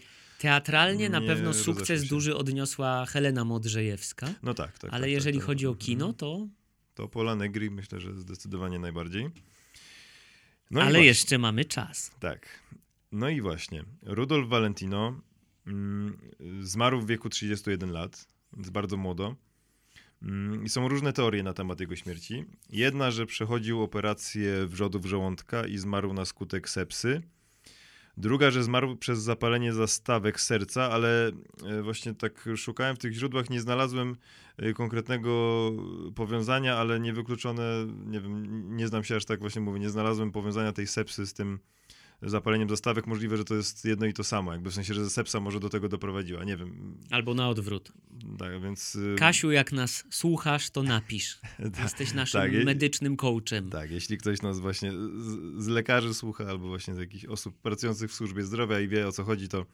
Teatralnie 0.45 1.09
na 1.09 1.21
pewno 1.21 1.55
sukces 1.55 2.09
duży 2.09 2.37
odniosła 2.37 3.07
Helena 3.07 3.45
Modrzejewska. 3.45 4.35
No 4.43 4.55
tak, 4.55 4.79
tak. 4.79 4.93
Ale 4.93 5.01
tak, 5.01 5.11
jeżeli 5.11 5.39
tak, 5.39 5.47
chodzi 5.47 5.67
o 5.67 5.75
kino, 5.75 6.13
to... 6.13 6.49
To 6.95 7.09
Pola 7.09 7.35
Negri 7.35 7.71
myślę, 7.71 8.01
że 8.01 8.15
zdecydowanie 8.15 8.79
najbardziej. 8.79 9.31
No 10.71 10.83
ale 10.83 11.05
jeszcze 11.05 11.39
mamy 11.39 11.65
czas. 11.65 12.11
Tak. 12.21 12.49
No 13.13 13.29
i 13.29 13.41
właśnie. 13.41 13.85
Rudolf 14.03 14.49
Valentino 14.49 15.21
mm, 15.67 16.19
zmarł 16.61 17.01
w 17.01 17.07
wieku 17.07 17.29
31 17.29 17.91
lat, 17.91 18.29
więc 18.53 18.71
bardzo 18.71 18.97
młodo. 18.97 19.37
Mm, 20.23 20.65
I 20.65 20.69
są 20.69 20.89
różne 20.89 21.13
teorie 21.13 21.43
na 21.43 21.53
temat 21.53 21.81
jego 21.81 21.97
śmierci. 21.97 22.45
Jedna, 22.71 23.11
że 23.11 23.27
przechodził 23.27 23.83
operację 23.83 24.67
wrzodów 24.67 25.07
żołądka 25.07 25.67
i 25.67 25.79
zmarł 25.79 26.13
na 26.13 26.25
skutek 26.25 26.69
sepsy. 26.69 27.23
Druga, 28.17 28.51
że 28.51 28.65
zmarł 28.65 28.97
przez 28.97 29.19
zapalenie 29.19 29.73
zastawek 29.73 30.41
serca, 30.41 30.91
ale 30.91 31.31
e, 31.67 31.83
właśnie 31.83 32.15
tak 32.15 32.49
szukałem 32.57 32.97
w 32.97 32.99
tych 32.99 33.13
źródłach, 33.13 33.51
nie 33.51 33.61
znalazłem 33.61 34.17
e, 34.57 34.73
konkretnego 34.73 35.71
powiązania, 36.15 36.77
ale 36.77 37.01
niewykluczone, 37.01 37.87
nie 38.07 38.21
wiem, 38.21 38.77
nie 38.77 38.89
znam 38.89 39.05
się 39.05 39.17
aż 39.17 39.25
tak 39.25 39.41
właśnie 39.41 39.61
mówię, 39.63 39.81
nie 39.81 39.91
znalazłem 39.91 40.33
powiązania 40.33 40.73
tej 40.73 40.87
sepsy 40.87 41.27
z 41.27 41.35
tym 41.35 41.59
zapaleniem 42.23 42.69
zastawek 42.69 43.07
możliwe, 43.07 43.37
że 43.37 43.45
to 43.45 43.55
jest 43.55 43.85
jedno 43.85 44.07
i 44.07 44.13
to 44.13 44.25
samo, 44.25 44.53
jakby 44.53 44.71
w 44.71 44.75
sensie, 44.75 44.95
że 44.95 45.11
sepsa 45.11 45.41
może 45.41 45.61
do 45.61 45.69
tego 45.69 45.89
doprowadziła, 45.89 46.45
nie 46.45 46.57
wiem. 46.57 46.99
Albo 47.11 47.35
na 47.35 47.49
odwrót. 47.49 47.93
Tak, 48.39 48.63
więc... 48.63 48.95
Y, 48.95 49.17
Kasiu, 49.19 49.51
jak 49.51 49.73
nas 49.73 50.05
słuchasz, 50.11 50.71
to 50.71 50.83
napisz. 50.83 51.39
Tak, 51.75 51.83
Jesteś 51.83 52.15
naszym 52.15 52.41
tak, 52.41 52.65
medycznym 52.65 53.17
coachem. 53.17 53.71
Tak, 53.71 53.91
jeśli 53.91 54.19
ktoś 54.19 54.43
nas 54.43 54.61
właśnie 54.61 54.93
z, 54.93 55.65
z, 55.65 55.67
lekarzy 55.67 56.15
słucha, 56.15 56.45
albo 56.45 56.69
właśnie 56.69 56.95
z 56.95 56.99
jakichś 56.99 57.25
osób 57.25 57.59
pracujących 57.59 58.11
w 58.11 58.15
służbie 58.15 58.43
zdrowia 58.43 58.81
i 58.81 58.89
wie 58.89 59.09
o 59.09 59.13
co 59.13 59.25
chodzi, 59.25 59.49
to 59.49 59.67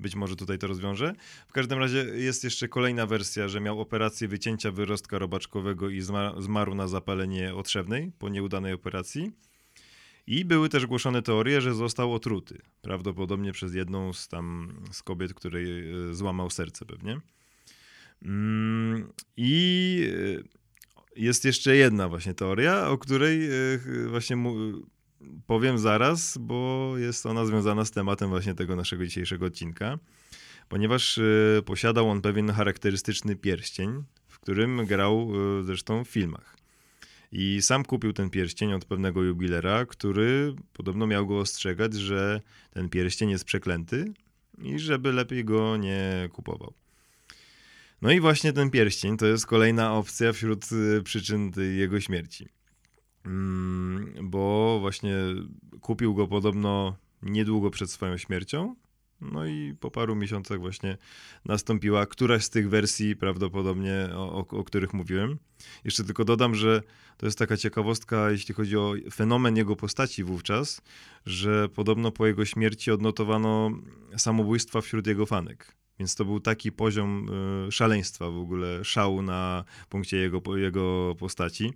być 0.00 0.14
może 0.14 0.36
tutaj 0.36 0.58
to 0.58 0.66
rozwiąże. 0.66 1.14
W 1.48 1.52
każdym 1.52 1.78
razie 1.78 1.98
jest 1.98 2.44
jeszcze 2.44 2.68
kolejna 2.68 3.06
wersja, 3.06 3.48
że 3.48 3.60
miał 3.60 3.80
operację 3.80 4.28
wycięcia 4.28 4.70
wyrostka 4.70 5.18
robaczkowego 5.18 5.88
i 5.88 6.00
zmarł 6.38 6.74
na 6.74 6.88
zapalenie 6.88 7.54
otrzewnej 7.54 8.12
po 8.18 8.28
nieudanej 8.28 8.72
operacji. 8.72 9.32
I 10.30 10.44
były 10.44 10.68
też 10.68 10.86
głoszone 10.86 11.22
teorie, 11.22 11.60
że 11.60 11.74
został 11.74 12.14
otruty. 12.14 12.58
Prawdopodobnie 12.82 13.52
przez 13.52 13.74
jedną 13.74 14.12
z 14.12 14.28
tam 14.28 14.74
z 14.92 15.02
kobiet, 15.02 15.34
której 15.34 15.90
e, 15.90 16.14
złamał 16.14 16.50
serce 16.50 16.84
pewnie. 16.84 17.20
Mm, 18.22 19.12
I 19.36 20.12
e, 21.16 21.20
jest 21.20 21.44
jeszcze 21.44 21.76
jedna 21.76 22.08
właśnie 22.08 22.34
teoria, 22.34 22.88
o 22.88 22.98
której 22.98 23.46
e, 23.46 23.78
właśnie 24.08 24.36
powiem 25.46 25.78
zaraz, 25.78 26.38
bo 26.38 26.92
jest 26.98 27.26
ona 27.26 27.46
związana 27.46 27.84
z 27.84 27.90
tematem 27.90 28.28
właśnie 28.28 28.54
tego 28.54 28.76
naszego 28.76 29.06
dzisiejszego 29.06 29.46
odcinka. 29.46 29.98
Ponieważ 30.68 31.20
posiadał 31.64 32.10
on 32.10 32.20
pewien 32.20 32.50
charakterystyczny 32.50 33.36
pierścień, 33.36 34.04
w 34.28 34.40
którym 34.40 34.86
grał 34.86 35.32
zresztą 35.64 36.04
w 36.04 36.08
filmach. 36.08 36.59
I 37.32 37.62
sam 37.62 37.84
kupił 37.84 38.12
ten 38.12 38.30
pierścień 38.30 38.72
od 38.72 38.84
pewnego 38.84 39.22
jubilera, 39.22 39.86
który 39.86 40.54
podobno 40.72 41.06
miał 41.06 41.26
go 41.26 41.38
ostrzegać, 41.38 41.94
że 41.94 42.40
ten 42.70 42.88
pierścień 42.88 43.30
jest 43.30 43.44
przeklęty 43.44 44.12
i 44.58 44.78
żeby 44.78 45.12
lepiej 45.12 45.44
go 45.44 45.76
nie 45.76 46.28
kupował. 46.32 46.74
No 48.02 48.10
i 48.10 48.20
właśnie 48.20 48.52
ten 48.52 48.70
pierścień 48.70 49.16
to 49.16 49.26
jest 49.26 49.46
kolejna 49.46 49.94
opcja 49.94 50.32
wśród 50.32 50.72
y, 50.72 51.02
przyczyn 51.02 51.52
jego 51.76 52.00
śmierci. 52.00 52.48
Mm, 53.26 54.14
bo 54.22 54.78
właśnie 54.80 55.14
kupił 55.80 56.14
go 56.14 56.28
podobno 56.28 56.96
niedługo 57.22 57.70
przed 57.70 57.90
swoją 57.90 58.16
śmiercią, 58.16 58.74
no 59.20 59.46
i 59.46 59.74
po 59.80 59.90
paru 59.90 60.16
miesiącach 60.16 60.60
właśnie 60.60 60.96
nastąpiła 61.44 62.06
któraś 62.06 62.44
z 62.44 62.50
tych 62.50 62.68
wersji, 62.68 63.16
prawdopodobnie 63.16 64.08
o, 64.14 64.32
o, 64.32 64.58
o, 64.58 64.64
których 64.64 64.94
mówiłem. 64.94 65.38
Jeszcze 65.84 66.04
tylko 66.04 66.24
dodam, 66.24 66.54
że 66.54 66.82
to 67.16 67.26
jest 67.26 67.38
taka 67.38 67.56
ciekawostka, 67.56 68.30
jeśli 68.30 68.54
chodzi 68.54 68.76
o 68.76 68.94
fenomen 69.12 69.56
jego 69.56 69.76
postaci 69.76 70.24
wówczas, 70.24 70.82
że 71.26 71.68
podobno 71.68 72.12
po 72.12 72.26
jego 72.26 72.44
śmierci 72.44 72.90
odnotowano 72.90 73.70
samobójstwa 74.16 74.80
wśród 74.80 75.06
jego 75.06 75.26
fanek. 75.26 75.76
Więc 75.98 76.14
to 76.14 76.24
był 76.24 76.40
taki 76.40 76.72
poziom 76.72 77.28
y, 77.68 77.72
szaleństwa 77.72 78.30
w 78.30 78.38
ogóle, 78.38 78.84
szału 78.84 79.22
na 79.22 79.64
punkcie 79.88 80.16
jego, 80.16 80.56
jego 80.56 81.14
postaci 81.18 81.72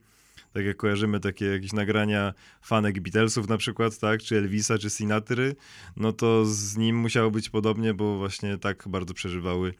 tak 0.54 0.64
jak 0.64 0.76
kojarzymy 0.76 1.20
takie 1.20 1.44
jakieś 1.44 1.72
nagrania 1.72 2.34
fanek 2.62 3.00
Beatlesów 3.00 3.48
na 3.48 3.56
przykład, 3.56 3.98
tak, 3.98 4.22
czy 4.22 4.36
Elvisa, 4.36 4.78
czy 4.78 4.90
Sinatry, 4.90 5.56
no 5.96 6.12
to 6.12 6.46
z 6.46 6.76
nim 6.76 6.96
musiało 6.96 7.30
być 7.30 7.50
podobnie, 7.50 7.94
bo 7.94 8.18
właśnie 8.18 8.58
tak 8.58 8.84
bardzo 8.88 9.14
przeżywały 9.14 9.74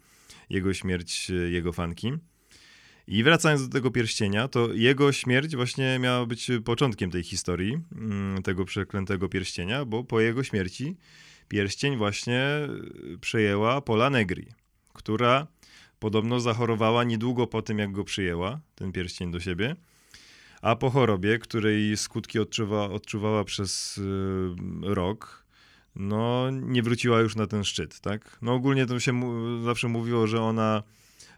jego 0.50 0.74
śmierć, 0.74 1.30
jego 1.50 1.72
fanki. 1.72 2.12
I 3.06 3.22
wracając 3.22 3.68
do 3.68 3.72
tego 3.72 3.90
pierścienia, 3.90 4.48
to 4.48 4.72
jego 4.72 5.12
śmierć 5.12 5.56
właśnie 5.56 5.98
miała 5.98 6.26
być 6.26 6.50
początkiem 6.64 7.10
tej 7.10 7.22
historii, 7.22 7.78
mm, 7.96 8.42
tego 8.42 8.64
przeklętego 8.64 9.28
pierścienia, 9.28 9.84
bo 9.84 10.04
po 10.04 10.20
jego 10.20 10.44
śmierci 10.44 10.96
pierścień 11.48 11.96
właśnie 11.96 12.42
przejęła 13.20 13.80
Pola 13.80 14.10
Negri, 14.10 14.46
która 14.92 15.46
podobno 15.98 16.40
zachorowała 16.40 17.04
niedługo 17.04 17.46
po 17.46 17.62
tym, 17.62 17.78
jak 17.78 17.92
go 17.92 18.04
przyjęła, 18.04 18.60
ten 18.74 18.92
pierścień 18.92 19.30
do 19.30 19.40
siebie 19.40 19.76
a 20.64 20.76
po 20.76 20.90
chorobie, 20.90 21.38
której 21.38 21.96
skutki 21.96 22.38
odczuwa, 22.38 22.90
odczuwała 22.90 23.44
przez 23.44 23.98
y, 23.98 24.04
rok, 24.82 25.44
no 25.96 26.50
nie 26.50 26.82
wróciła 26.82 27.20
już 27.20 27.36
na 27.36 27.46
ten 27.46 27.64
szczyt, 27.64 28.00
tak? 28.00 28.38
No 28.42 28.54
ogólnie 28.54 28.86
to 28.86 29.00
się 29.00 29.20
zawsze 29.64 29.88
mówiło, 29.88 30.26
że 30.26 30.42
ona 30.42 30.82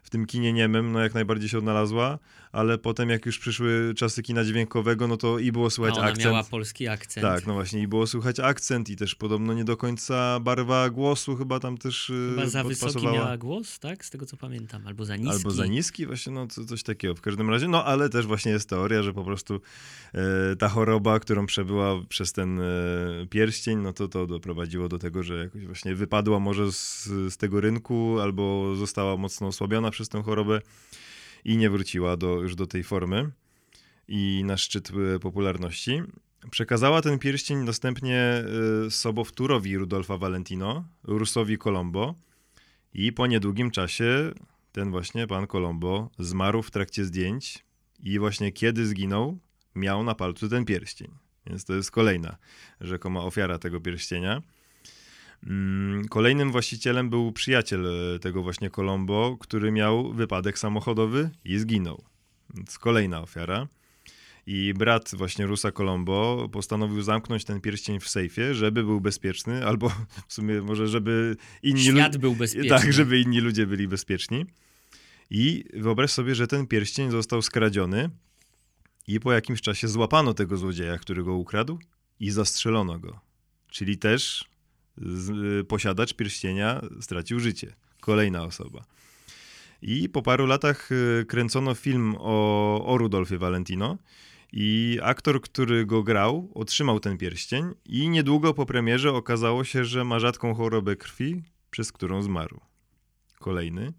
w 0.03 0.09
tym 0.09 0.25
kinie 0.25 0.53
niemym, 0.53 0.91
no 0.91 0.99
jak 0.99 1.13
najbardziej 1.13 1.49
się 1.49 1.57
odnalazła, 1.57 2.19
ale 2.57 2.77
potem 2.77 3.09
jak 3.09 3.25
już 3.25 3.39
przyszły 3.39 3.93
czasy 3.95 4.23
kina 4.23 4.43
dźwiękowego, 4.43 5.07
no 5.07 5.17
to 5.17 5.39
i 5.39 5.51
było 5.51 5.69
słychać 5.69 5.95
A 5.95 5.99
ona 5.99 6.07
akcent. 6.07 6.25
miała 6.25 6.43
polski 6.43 6.87
akcent. 6.87 7.25
Tak, 7.27 7.47
no 7.47 7.53
właśnie, 7.53 7.81
i 7.81 7.87
było 7.87 8.07
słychać 8.07 8.39
akcent 8.39 8.89
i 8.89 8.95
też 8.95 9.15
podobno 9.15 9.53
nie 9.53 9.63
do 9.63 9.77
końca 9.77 10.39
barwa 10.39 10.89
głosu 10.89 11.35
chyba 11.35 11.59
tam 11.59 11.77
też 11.77 12.09
y, 12.09 12.29
Chyba 12.35 12.47
za 12.47 12.63
wysoki 12.63 13.05
miała 13.05 13.37
głos, 13.37 13.79
tak? 13.79 14.05
Z 14.05 14.09
tego 14.09 14.25
co 14.25 14.37
pamiętam, 14.37 14.87
albo 14.87 15.05
za 15.05 15.15
niski. 15.15 15.35
Albo 15.35 15.51
za 15.51 15.65
niski, 15.65 16.05
właśnie, 16.05 16.33
no 16.33 16.47
coś 16.47 16.83
takiego 16.83 17.15
w 17.15 17.21
każdym 17.21 17.49
razie. 17.49 17.67
No 17.67 17.85
ale 17.85 18.09
też 18.09 18.25
właśnie 18.25 18.51
jest 18.51 18.69
teoria, 18.69 19.03
że 19.03 19.13
po 19.13 19.23
prostu 19.23 19.61
e, 20.13 20.55
ta 20.55 20.69
choroba, 20.69 21.19
którą 21.19 21.45
przebyła 21.45 22.01
przez 22.09 22.33
ten 22.33 22.59
e, 22.59 22.63
pierścień, 23.29 23.77
no 23.79 23.93
to 23.93 24.07
to 24.07 24.27
doprowadziło 24.27 24.89
do 24.89 24.99
tego, 24.99 25.23
że 25.23 25.37
jakoś 25.37 25.65
właśnie 25.65 25.95
wypadła 25.95 26.39
może 26.39 26.71
z, 26.71 27.05
z 27.05 27.37
tego 27.37 27.61
rynku, 27.61 28.19
albo 28.19 28.75
została 28.75 29.17
mocno 29.17 29.47
osłabiona 29.47 29.91
przez 29.91 30.09
tę 30.09 30.23
chorobę 30.23 30.61
i 31.47 31.57
nie 31.57 31.69
wróciła 31.69 32.17
do, 32.17 32.41
już 32.41 32.55
do 32.55 32.67
tej 32.67 32.83
formy 32.83 33.31
i 34.07 34.43
na 34.45 34.57
szczyt 34.57 34.91
e, 35.15 35.19
popularności. 35.19 36.01
Przekazała 36.51 37.01
ten 37.01 37.19
pierścień 37.19 37.57
następnie 37.57 38.17
e, 38.17 38.43
sobowtórowi 38.91 39.77
Rudolfa 39.77 40.17
Valentino, 40.17 40.83
Rusowi 41.03 41.57
Colombo 41.57 42.15
i 42.93 43.13
po 43.13 43.27
niedługim 43.27 43.71
czasie 43.71 44.31
ten 44.71 44.91
właśnie 44.91 45.27
pan 45.27 45.47
Colombo 45.47 46.09
zmarł 46.19 46.61
w 46.61 46.71
trakcie 46.71 47.05
zdjęć 47.05 47.65
i 47.99 48.19
właśnie 48.19 48.51
kiedy 48.51 48.87
zginął, 48.87 49.39
miał 49.75 50.03
na 50.03 50.15
palcu 50.15 50.49
ten 50.49 50.65
pierścień. 50.65 51.11
Więc 51.45 51.65
to 51.65 51.73
jest 51.73 51.91
kolejna 51.91 52.37
rzekoma 52.81 53.21
ofiara 53.21 53.59
tego 53.59 53.81
pierścienia. 53.81 54.41
Mm, 55.43 56.07
kolejnym 56.07 56.51
właścicielem 56.51 57.09
był 57.09 57.31
przyjaciel 57.31 57.87
e, 58.15 58.19
tego 58.19 58.43
właśnie 58.43 58.69
Colombo, 58.69 59.37
który 59.39 59.71
miał 59.71 60.13
wypadek 60.13 60.59
samochodowy 60.59 61.29
i 61.45 61.57
zginął. 61.57 62.03
Więc 62.53 62.79
kolejna 62.79 63.21
ofiara. 63.21 63.67
I 64.49 64.73
brat 64.73 65.11
właśnie 65.15 65.45
Rusa 65.45 65.71
Colombo 65.71 66.49
postanowił 66.51 67.01
zamknąć 67.01 67.43
ten 67.43 67.61
pierścień 67.61 67.99
w 67.99 68.09
sejfie, 68.09 68.53
żeby 68.53 68.83
był 68.83 69.01
bezpieczny, 69.01 69.65
albo 69.65 69.89
w 70.27 70.33
sumie 70.33 70.61
może, 70.61 70.87
żeby 70.87 71.35
inni 71.63 71.83
Świat 71.83 72.17
był 72.17 72.35
bezpieczny. 72.35 72.69
Tak, 72.69 72.93
żeby 72.93 73.19
inni 73.19 73.39
ludzie 73.39 73.67
byli 73.67 73.87
bezpieczni. 73.87 74.45
I 75.29 75.63
wyobraź 75.73 76.11
sobie, 76.11 76.35
że 76.35 76.47
ten 76.47 76.67
pierścień 76.67 77.11
został 77.11 77.41
skradziony 77.41 78.09
i 79.07 79.19
po 79.19 79.31
jakimś 79.31 79.61
czasie 79.61 79.87
złapano 79.87 80.33
tego 80.33 80.57
złodzieja, 80.57 80.97
który 80.97 81.23
go 81.23 81.33
ukradł 81.33 81.79
i 82.19 82.31
zastrzelono 82.31 82.99
go. 82.99 83.19
Czyli 83.71 83.97
też 83.97 84.45
z, 84.97 85.29
y, 85.29 85.63
posiadacz 85.63 86.13
pierścienia 86.13 86.81
stracił 87.01 87.39
życie. 87.39 87.73
Kolejna 87.99 88.43
osoba. 88.43 88.85
I 89.81 90.09
po 90.09 90.21
paru 90.21 90.45
latach 90.45 90.91
y, 90.91 91.25
kręcono 91.27 91.75
film 91.75 92.15
o, 92.19 92.85
o 92.85 92.97
Rudolfie 92.97 93.37
Valentino 93.37 93.97
i 94.53 94.99
aktor, 95.03 95.41
który 95.41 95.85
go 95.85 96.03
grał, 96.03 96.51
otrzymał 96.55 96.99
ten 96.99 97.17
pierścień 97.17 97.73
i 97.85 98.09
niedługo 98.09 98.53
po 98.53 98.65
premierze 98.65 99.13
okazało 99.13 99.63
się, 99.63 99.85
że 99.85 100.03
ma 100.03 100.19
rzadką 100.19 100.53
chorobę 100.53 100.95
krwi, 100.95 101.41
przez 101.71 101.91
którą 101.91 102.21
zmarł. 102.21 102.59
Kolejny. 103.39 103.93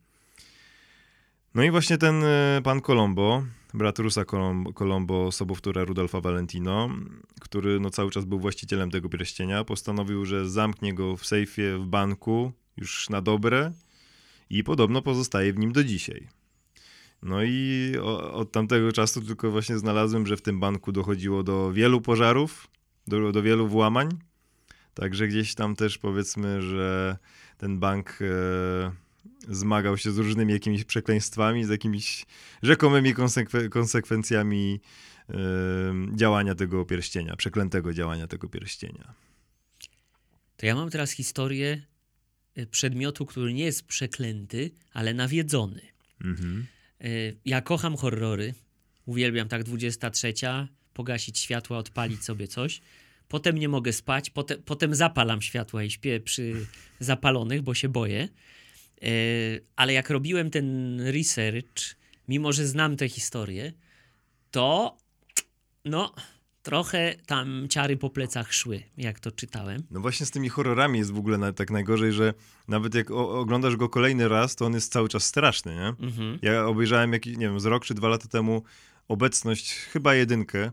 No 1.55 1.63
i 1.63 1.71
właśnie 1.71 1.99
ten 1.99 2.25
e, 2.25 2.61
pan 2.65 2.81
Colombo, 2.81 3.43
brat 3.75 3.99
Rusa 3.99 4.25
Colombo, 4.75 5.33
sobowtóra 5.33 5.85
Rudolfa 5.85 6.21
Valentino, 6.21 6.91
który 7.41 7.81
no 7.81 7.91
cały 7.91 8.11
czas 8.11 8.25
był 8.25 8.41
właścicielem 8.41 8.91
tego 8.91 9.09
pierścienia, 9.09 9.65
postanowił, 9.65 10.25
że 10.25 10.49
zamknie 10.49 10.95
go 10.95 11.17
w 11.17 11.27
sejfie 11.27 11.79
w 11.79 11.87
banku 11.87 12.53
już 12.77 13.11
na 13.11 13.23
dobre 13.23 13.73
i 14.51 14.65
podobno 14.65 15.03
pozostaje 15.03 15.53
w 15.53 15.59
nim 15.59 15.73
do 15.73 15.85
dzisiaj. 15.85 16.29
No 17.23 17.43
i 17.43 17.93
od 18.33 18.53
tamtego 18.53 18.93
czasu 18.93 19.23
tylko 19.23 19.51
właśnie 19.51 19.79
znalazłem, 19.79 20.27
że 20.27 20.37
w 20.37 20.43
tym 20.43 20.61
banku 20.61 20.93
dochodziło 20.93 21.43
do 21.43 21.73
wielu 21.73 22.01
pożarów, 22.01 22.69
do, 23.07 23.33
do 23.33 23.43
wielu 23.43 23.69
włamań. 23.69 24.09
Także 24.95 25.29
gdzieś 25.29 25.55
tam 25.55 25.77
też 25.77 25.99
powiedzmy, 25.99 26.63
że 26.63 27.17
ten 27.59 27.79
bank 27.79 28.19
e, 28.21 28.93
zmagał 29.49 29.99
się 29.99 30.13
z 30.13 30.19
różnymi 30.19 30.53
jakimiś 30.53 30.85
przekleństwami, 30.85 31.65
z 31.65 31.69
jakimiś 31.69 32.27
rzekomymi 32.63 33.15
konsekwe, 33.15 33.69
konsekwencjami 33.69 34.81
e, 35.31 35.35
działania 36.15 36.55
tego 36.55 36.85
pierścienia, 36.85 37.37
przeklętego 37.37 37.95
działania 37.95 38.27
tego 38.27 38.49
pierścienia. 38.49 39.15
To 40.57 40.67
ja 40.67 40.75
mam 40.75 40.91
teraz 40.91 41.11
historię 41.11 41.83
y, 42.59 42.67
przedmiotu, 42.67 43.27
który 43.27 43.55
nie 43.55 43.65
jest 43.65 43.87
przeklęty, 43.87 44.71
ale 44.93 45.15
nawiedzony. 45.15 45.81
Mhm. 46.25 46.67
Y, 47.05 47.37
Ja 47.45 47.61
kocham 47.61 47.97
horrory. 47.97 48.55
Uwielbiam 49.07 49.49
tak 49.49 49.65
23, 49.65 50.35
pogasić 50.95 51.39
światła, 51.39 51.79
odpalić 51.79 52.25
sobie 52.25 52.49
coś. 52.49 52.81
Potem 53.29 53.59
nie 53.59 53.69
mogę 53.69 53.93
spać, 53.93 54.31
potem, 54.31 54.63
potem 54.63 54.95
zapalam 54.95 55.43
światła 55.43 55.85
i 55.85 55.91
śpię 55.91 56.21
przy 56.21 56.67
zapalonych, 57.01 57.63
bo 57.63 57.75
się 57.75 57.89
boję. 57.89 58.29
Y, 59.03 59.65
Ale 59.77 59.93
jak 59.93 60.11
robiłem 60.11 60.51
ten 60.51 61.01
research, 61.01 61.97
mimo 62.29 62.53
że 62.53 62.67
znam 62.67 62.97
tę 62.97 63.09
historię, 63.09 63.73
to 64.51 64.97
no 65.85 66.15
trochę 66.63 67.15
tam 67.27 67.67
ciary 67.69 67.97
po 67.97 68.11
plecach 68.11 68.55
szły, 68.55 68.83
jak 68.97 69.21
to 69.21 69.33
czytałem. 69.33 69.83
No 69.91 70.01
właśnie 70.01 70.27
z 70.27 70.31
tymi 70.31 70.49
horrorami 70.49 70.99
jest 70.99 71.13
w 71.13 71.19
ogóle 71.19 71.39
na, 71.39 71.53
tak 71.53 71.71
najgorzej, 71.71 72.13
że 72.13 72.35
nawet 72.69 72.95
jak 72.95 73.11
o, 73.11 73.39
oglądasz 73.41 73.77
go 73.77 73.89
kolejny 73.89 74.29
raz, 74.29 74.57
to 74.57 74.67
on 74.67 74.75
jest 74.75 74.93
cały 74.93 75.09
czas 75.09 75.25
straszny, 75.25 75.75
nie? 75.75 76.07
Mhm. 76.07 76.39
Ja 76.43 76.67
obejrzałem 76.67 77.13
jakiś, 77.13 77.37
nie 77.37 77.47
wiem, 77.47 77.61
z 77.61 77.65
rok 77.65 77.85
czy 77.85 77.95
dwa 77.95 78.09
lata 78.09 78.29
temu 78.29 78.63
obecność, 79.09 79.73
chyba 79.75 80.15
jedynkę, 80.15 80.71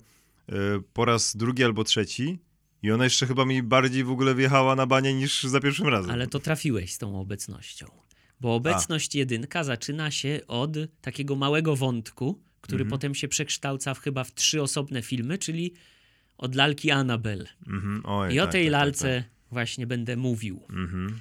y, 0.49 0.53
po 0.93 1.05
raz 1.05 1.35
drugi 1.35 1.63
albo 1.63 1.83
trzeci 1.83 2.39
i 2.83 2.91
ona 2.91 3.03
jeszcze 3.03 3.27
chyba 3.27 3.45
mi 3.45 3.63
bardziej 3.63 4.03
w 4.03 4.11
ogóle 4.11 4.35
wjechała 4.35 4.75
na 4.75 4.85
banie 4.85 5.13
niż 5.13 5.43
za 5.43 5.59
pierwszym 5.59 5.87
razem. 5.87 6.11
Ale 6.11 6.27
to 6.27 6.39
trafiłeś 6.39 6.93
z 6.93 6.97
tą 6.97 7.19
obecnością. 7.19 8.04
Bo 8.45 8.55
obecność 8.55 9.15
jedynka 9.15 9.63
zaczyna 9.63 10.11
się 10.11 10.39
od 10.47 10.77
takiego 11.01 11.35
małego 11.35 11.75
wątku, 11.75 12.41
który 12.61 12.81
Mhm. 12.81 12.89
potem 12.89 13.15
się 13.15 13.27
przekształca 13.27 13.93
w 13.93 13.99
chyba 13.99 14.23
w 14.23 14.33
trzy 14.33 14.61
osobne 14.61 15.01
filmy, 15.01 15.37
czyli 15.37 15.73
od 16.37 16.55
lalki 16.55 16.91
Annabelle. 16.91 17.45
Mhm, 17.67 18.01
oj, 18.05 18.33
I 18.33 18.39
o 18.39 18.43
tak, 18.43 18.51
tej 18.51 18.65
tak, 18.65 18.71
tak, 18.71 18.81
lalce 18.81 19.23
właśnie 19.51 19.87
będę 19.87 20.17
mówił. 20.17 20.59
Tak. 20.59 20.69
Mhm. 20.77 21.19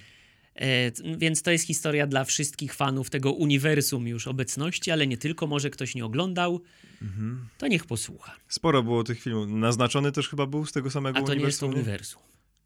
E, 0.55 1.17
więc 1.19 1.43
to 1.43 1.51
jest 1.51 1.67
historia 1.67 2.07
dla 2.07 2.25
wszystkich 2.25 2.75
fanów 2.75 3.11
tego 3.11 3.33
uniwersum 3.33 4.09
już 4.09 4.27
obecności, 4.27 4.91
ale 4.91 5.07
nie 5.07 5.17
tylko, 5.17 5.47
może 5.47 5.71
ktoś 5.71 5.95
nie 5.95 6.05
oglądał, 6.05 6.61
Mhm. 7.03 7.49
to 7.59 7.69
niech 7.69 7.87
posłucha. 7.87 8.37
Sporo 8.49 8.83
było 8.83 9.05
tych 9.05 9.21
filmów. 9.23 9.49
Naznaczony 9.49 10.13
też 10.13 10.29
chyba 10.29 10.47
był 10.47 10.67
z 10.67 10.73
tego 10.73 10.91
samego 10.91 11.19
A 11.19 11.23
to 11.23 11.35
nie 11.35 11.41
jest 11.45 11.61
to 11.61 11.67
uniwersum, 11.67 11.89
uniwersum. 11.89 12.23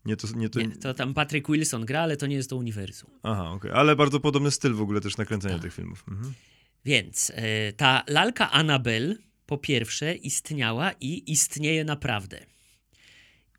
Nie, 0.08 0.16
to, 0.16 0.28
nie, 0.36 0.48
to... 0.48 0.60
Nie, 0.60 0.68
to 0.68 0.94
tam 0.94 1.14
Patrick 1.14 1.48
Wilson 1.48 1.84
gra, 1.86 2.00
ale 2.00 2.16
to 2.16 2.26
nie 2.26 2.36
jest 2.36 2.50
to 2.50 2.56
uniwersum. 2.56 3.10
Aha, 3.22 3.50
okej. 3.50 3.70
Ale 3.70 3.96
bardzo 3.96 4.20
podobny 4.20 4.50
styl 4.50 4.74
w 4.74 4.80
ogóle 4.80 5.00
też 5.00 5.16
nakręcenia 5.16 5.54
Tak. 5.54 5.62
tych 5.62 5.74
filmów. 5.74 6.04
Mhm. 6.08 6.32
Więc 6.84 7.32
e, 7.34 7.72
ta 7.72 8.04
lalka 8.06 8.50
Annabelle 8.50 9.16
po 9.46 9.58
pierwsze 9.58 10.14
istniała 10.14 10.92
i 11.00 11.32
istnieje 11.32 11.84
naprawdę. 11.84 12.40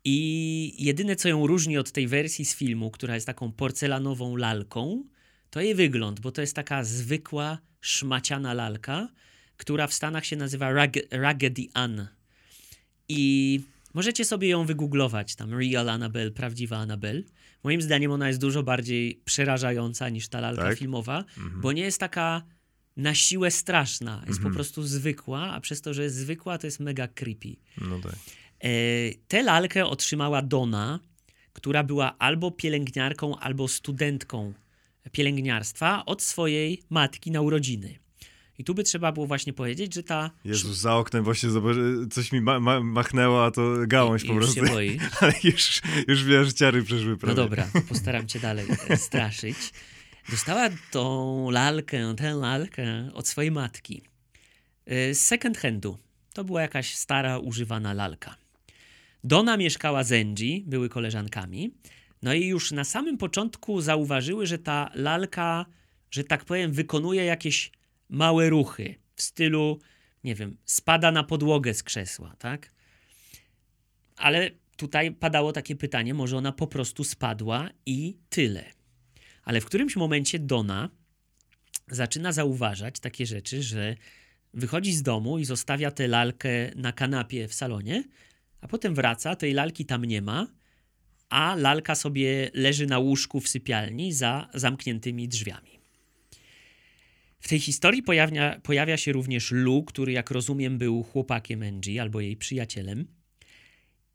I 0.04 0.84
jedyne, 0.84 1.16
co 1.16 1.28
ją 1.28 1.46
różni 1.46 1.78
od 1.78 1.92
tej 1.92 2.08
wersji 2.08 2.44
z 2.44 2.54
filmu, 2.56 2.90
która 2.90 3.14
jest 3.14 3.26
taką 3.26 3.52
porcelanową 3.52 4.36
lalką, 4.36 5.04
to 5.50 5.60
jej 5.60 5.74
wygląd, 5.74 6.20
bo 6.20 6.32
to 6.32 6.40
jest 6.40 6.56
taka 6.56 6.84
zwykła, 6.84 7.58
szmaciana 7.80 8.54
lalka, 8.54 9.08
która 9.56 9.86
w 9.86 9.94
Stanach 9.94 10.26
się 10.26 10.36
nazywa 10.36 10.72
Rag 10.72 10.92
Raggedy 11.10 11.62
Ann. 11.74 12.06
I 13.08 13.60
możecie 13.94 14.24
sobie 14.24 14.48
ją 14.48 14.64
wygooglować, 14.66 15.34
tam 15.34 15.54
Real 15.54 15.88
Annabelle, 15.88 16.30
prawdziwa 16.30 16.76
Annabelle. 16.76 17.22
Moim 17.64 17.82
zdaniem 17.82 18.10
ona 18.12 18.28
jest 18.28 18.40
dużo 18.40 18.62
bardziej 18.62 19.20
przerażająca 19.24 20.08
niż 20.08 20.28
ta 20.28 20.40
lalka 20.40 20.62
Tak? 20.62 20.78
filmowa, 20.78 21.24
bo 21.62 21.72
nie 21.72 21.82
jest 21.82 22.00
taka 22.00 22.42
na 22.96 23.14
siłę 23.14 23.50
straszna, 23.50 24.16
jest 24.26 24.38
Mhm. 24.38 24.52
po 24.52 24.54
prostu 24.54 24.82
zwykła, 24.82 25.40
a 25.52 25.60
przez 25.60 25.80
to, 25.80 25.94
że 25.94 26.02
jest 26.02 26.16
zwykła, 26.16 26.58
to 26.58 26.66
jest 26.66 26.80
mega 26.80 27.08
creepy. 27.08 27.56
No 27.80 28.00
tak. 28.00 28.14
E, 28.60 28.68
tę 29.28 29.42
lalkę 29.42 29.86
otrzymała 29.86 30.42
Donna, 30.42 31.00
która 31.52 31.84
była 31.84 32.18
albo 32.18 32.50
pielęgniarką, 32.50 33.38
albo 33.38 33.68
studentką 33.68 34.52
pielęgniarstwa 35.12 36.04
od 36.06 36.22
swojej 36.22 36.82
matki 36.90 37.30
na 37.30 37.40
urodziny. 37.40 37.98
I 38.60 38.64
tu 38.64 38.74
by 38.74 38.84
trzeba 38.84 39.12
było 39.12 39.26
właśnie 39.26 39.52
powiedzieć, 39.52 39.94
że 39.94 40.02
ta. 40.02 40.30
Jezus, 40.44 40.76
za 40.78 40.96
oknem 40.96 41.24
właśnie 41.24 41.50
zobaczy, 41.50 41.94
coś 42.10 42.32
mi 42.32 42.40
ma, 42.40 42.60
ma, 42.60 42.80
machnęło, 42.80 43.44
a 43.44 43.50
to 43.50 43.74
gałąź 43.86 44.24
I- 44.24 44.26
po 44.26 44.32
już 44.32 44.44
prostu. 44.44 44.66
się 44.66 44.72
boi. 44.72 44.98
Ale 45.20 45.32
już, 45.44 45.80
już 46.08 46.24
wiesz, 46.24 46.46
że 46.46 46.52
ciary 46.54 46.82
przeszły 46.82 47.16
prawie. 47.16 47.34
No 47.36 47.42
dobra, 47.42 47.68
postaram 47.88 48.26
cię 48.28 48.40
dalej 48.40 48.66
e, 48.88 48.96
straszyć. 48.96 49.56
Dostała 50.30 50.68
tą 50.90 51.50
lalkę, 51.50 52.14
tę 52.16 52.34
lalkę 52.34 53.10
od 53.14 53.28
swojej 53.28 53.50
matki. 53.50 54.02
E, 54.86 55.14
Z 55.14 55.20
second 55.20 55.58
handu. 55.58 55.98
To 56.34 56.44
była 56.44 56.62
jakaś 56.62 56.94
stara, 56.94 57.38
używana 57.38 57.92
lalka. 57.92 58.36
Donna 59.24 59.56
mieszkała 59.56 60.04
z 60.04 60.12
Angie, 60.12 60.60
były 60.66 60.88
koleżankami. 60.88 61.70
No 62.22 62.34
i 62.34 62.46
już 62.46 62.72
na 62.72 62.84
samym 62.84 63.18
początku 63.18 63.80
zauważyły, 63.80 64.46
że 64.46 64.58
ta 64.58 64.90
lalka, 64.94 65.66
że 66.10 66.24
tak 66.24 66.44
powiem, 66.44 66.72
wykonuje 66.72 67.24
jakieś 67.24 67.70
małe 68.10 68.50
ruchy 68.50 68.94
w 69.14 69.22
stylu, 69.22 69.78
nie 70.24 70.34
wiem, 70.34 70.56
spada 70.64 71.12
na 71.12 71.24
podłogę 71.24 71.74
z 71.74 71.82
krzesła, 71.82 72.36
tak? 72.38 72.72
Ale 74.16 74.50
tutaj 74.76 75.12
padało 75.12 75.52
takie 75.52 75.76
pytanie, 75.76 76.14
może 76.14 76.36
ona 76.36 76.52
po 76.52 76.66
prostu 76.66 77.04
spadła 77.04 77.70
i 77.86 78.18
tyle. 78.28 78.64
Ale 79.44 79.60
w 79.60 79.64
którymś 79.64 79.96
momencie 79.96 80.38
Donna 80.38 80.90
zaczyna 81.88 82.32
zauważać 82.32 83.00
takie 83.00 83.26
rzeczy, 83.26 83.62
że 83.62 83.96
wychodzi 84.54 84.92
z 84.92 85.02
domu 85.02 85.38
i 85.38 85.44
zostawia 85.44 85.90
tę 85.90 86.08
lalkę 86.08 86.70
na 86.76 86.92
kanapie 86.92 87.48
w 87.48 87.54
salonie, 87.54 88.04
a 88.60 88.68
potem 88.68 88.94
wraca, 88.94 89.36
tej 89.36 89.52
lalki 89.52 89.84
tam 89.84 90.04
nie 90.04 90.22
ma, 90.22 90.46
a 91.28 91.54
lalka 91.56 91.94
sobie 91.94 92.50
leży 92.54 92.86
na 92.86 92.98
łóżku 92.98 93.40
w 93.40 93.48
sypialni 93.48 94.12
za 94.12 94.48
zamkniętymi 94.54 95.28
drzwiami. 95.28 95.79
W 97.40 97.48
tej 97.48 97.60
historii 97.60 98.02
pojawia, 98.02 98.60
pojawia 98.62 98.96
się 98.96 99.12
również 99.12 99.50
Lou, 99.52 99.84
który, 99.84 100.12
jak 100.12 100.30
rozumiem, 100.30 100.78
był 100.78 101.02
chłopakiem 101.02 101.62
Angie 101.62 102.02
albo 102.02 102.20
jej 102.20 102.36
przyjacielem. 102.36 103.06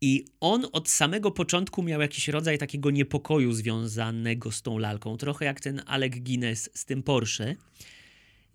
I 0.01 0.25
on 0.39 0.65
od 0.71 0.89
samego 0.89 1.31
początku 1.31 1.83
miał 1.83 2.01
jakiś 2.01 2.27
rodzaj 2.27 2.57
takiego 2.57 2.91
niepokoju 2.91 3.53
związanego 3.53 4.51
z 4.51 4.61
tą 4.61 4.77
lalką, 4.77 5.17
trochę 5.17 5.45
jak 5.45 5.59
ten 5.59 5.81
Alec 5.85 6.13
Guinness 6.15 6.69
z 6.73 6.85
tym 6.85 7.03
Porsche. 7.03 7.55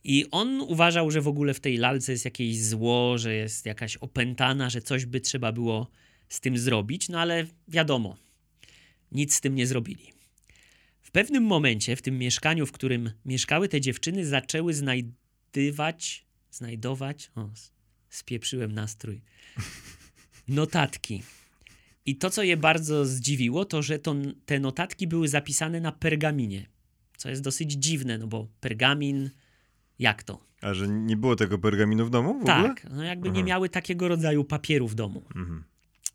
I 0.04 0.26
on 0.30 0.60
uważał, 0.60 1.10
że 1.10 1.20
w 1.20 1.28
ogóle 1.28 1.54
w 1.54 1.60
tej 1.60 1.76
lalce 1.76 2.12
jest 2.12 2.24
jakieś 2.24 2.62
zło, 2.62 3.18
że 3.18 3.34
jest 3.34 3.66
jakaś 3.66 3.96
opętana, 3.96 4.70
że 4.70 4.82
coś 4.82 5.06
by 5.06 5.20
trzeba 5.20 5.52
było 5.52 5.90
z 6.28 6.40
tym 6.40 6.58
zrobić, 6.58 7.08
no 7.08 7.20
ale 7.20 7.46
wiadomo, 7.68 8.16
nic 9.12 9.34
z 9.34 9.40
tym 9.40 9.54
nie 9.54 9.66
zrobili. 9.66 10.19
W 11.10 11.12
pewnym 11.12 11.44
momencie 11.44 11.96
w 11.96 12.02
tym 12.02 12.18
mieszkaniu, 12.18 12.66
w 12.66 12.72
którym 12.72 13.10
mieszkały 13.24 13.68
te 13.68 13.80
dziewczyny, 13.80 14.26
zaczęły 14.26 14.74
znajdywać 14.74 16.26
znajdować. 16.50 17.30
O, 17.34 17.50
spieprzyłem 18.08 18.72
nastrój. 18.72 19.22
Notatki. 20.48 21.22
I 22.06 22.16
to, 22.16 22.30
co 22.30 22.42
je 22.42 22.56
bardzo 22.56 23.04
zdziwiło, 23.04 23.64
to 23.64 23.82
że 23.82 23.98
to, 23.98 24.14
te 24.46 24.60
notatki 24.60 25.06
były 25.06 25.28
zapisane 25.28 25.80
na 25.80 25.92
pergaminie. 25.92 26.66
Co 27.16 27.28
jest 27.28 27.42
dosyć 27.42 27.72
dziwne, 27.72 28.18
no 28.18 28.26
bo 28.26 28.48
pergamin, 28.60 29.30
jak 29.98 30.22
to? 30.22 30.46
A 30.60 30.74
że 30.74 30.88
nie 30.88 31.16
było 31.16 31.36
tego 31.36 31.58
pergaminu 31.58 32.06
w 32.06 32.10
domu 32.10 32.32
w 32.32 32.36
ogóle? 32.36 32.68
Tak, 32.68 32.86
no 32.90 33.04
jakby 33.04 33.30
nie 33.30 33.40
Aha. 33.40 33.46
miały 33.46 33.68
takiego 33.68 34.08
rodzaju 34.08 34.44
papieru 34.44 34.88
w 34.88 34.94
domu. 34.94 35.22
Mhm. 35.36 35.64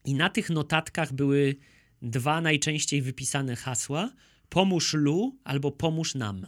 I 0.05 0.13
na 0.13 0.29
tych 0.29 0.49
notatkach 0.49 1.13
były 1.13 1.55
dwa 2.01 2.41
najczęściej 2.41 3.01
wypisane 3.01 3.55
hasła: 3.55 4.11
pomóż 4.49 4.93
Lu 4.93 5.37
albo 5.43 5.71
pomóż 5.71 6.15
nam. 6.15 6.47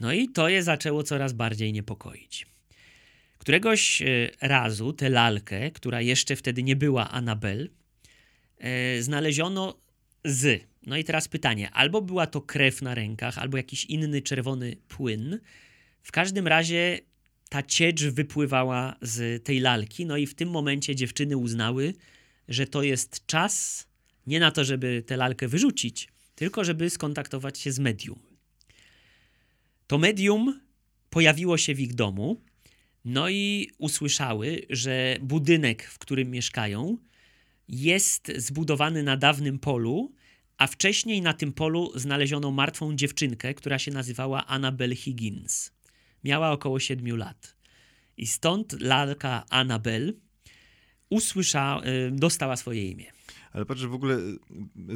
No 0.00 0.12
i 0.12 0.28
to 0.28 0.48
je 0.48 0.62
zaczęło 0.62 1.02
coraz 1.02 1.32
bardziej 1.32 1.72
niepokoić. 1.72 2.46
Któregoś 3.38 4.02
e, 4.02 4.06
razu 4.40 4.92
tę 4.92 5.08
lalkę, 5.08 5.70
która 5.70 6.00
jeszcze 6.00 6.36
wtedy 6.36 6.62
nie 6.62 6.76
była 6.76 7.10
Anabel, 7.10 7.70
e, 8.58 9.02
znaleziono 9.02 9.80
z. 10.24 10.64
No 10.86 10.96
i 10.96 11.04
teraz 11.04 11.28
pytanie: 11.28 11.70
albo 11.70 12.02
była 12.02 12.26
to 12.26 12.40
krew 12.40 12.82
na 12.82 12.94
rękach, 12.94 13.38
albo 13.38 13.56
jakiś 13.56 13.84
inny 13.84 14.22
czerwony 14.22 14.76
płyn. 14.88 15.40
W 16.02 16.12
każdym 16.12 16.46
razie 16.46 17.00
ta 17.48 17.62
ciecz 17.62 18.04
wypływała 18.04 18.96
z 19.02 19.44
tej 19.44 19.60
lalki, 19.60 20.06
no 20.06 20.16
i 20.16 20.26
w 20.26 20.34
tym 20.34 20.50
momencie 20.50 20.96
dziewczyny 20.96 21.36
uznały, 21.36 21.94
że 22.48 22.66
to 22.66 22.82
jest 22.82 23.26
czas 23.26 23.87
nie 24.28 24.40
na 24.40 24.50
to, 24.50 24.64
żeby 24.64 25.02
tę 25.06 25.16
lalkę 25.16 25.48
wyrzucić, 25.48 26.08
tylko 26.34 26.64
żeby 26.64 26.90
skontaktować 26.90 27.58
się 27.58 27.72
z 27.72 27.78
medium. 27.78 28.18
To 29.86 29.98
medium 29.98 30.60
pojawiło 31.10 31.58
się 31.58 31.74
w 31.74 31.80
ich 31.80 31.94
domu, 31.94 32.40
no 33.04 33.28
i 33.28 33.70
usłyszały, 33.78 34.66
że 34.70 35.16
budynek, 35.20 35.84
w 35.84 35.98
którym 35.98 36.30
mieszkają, 36.30 36.98
jest 37.68 38.32
zbudowany 38.36 39.02
na 39.02 39.16
dawnym 39.16 39.58
polu, 39.58 40.12
a 40.58 40.66
wcześniej 40.66 41.22
na 41.22 41.32
tym 41.32 41.52
polu 41.52 41.92
znaleziono 41.94 42.50
martwą 42.50 42.96
dziewczynkę, 42.96 43.54
która 43.54 43.78
się 43.78 43.90
nazywała 43.90 44.46
Annabel 44.46 44.96
Higgins. 44.96 45.72
Miała 46.24 46.50
około 46.52 46.80
7 46.80 47.16
lat. 47.16 47.56
I 48.16 48.26
stąd 48.26 48.80
lalka 48.80 49.44
Annabel 49.50 50.14
y, 51.12 52.10
dostała 52.12 52.56
swoje 52.56 52.90
imię. 52.90 53.12
Ale 53.52 53.66
patrz, 53.66 53.86
w 53.86 53.94
ogóle 53.94 54.14
y, 54.14 54.38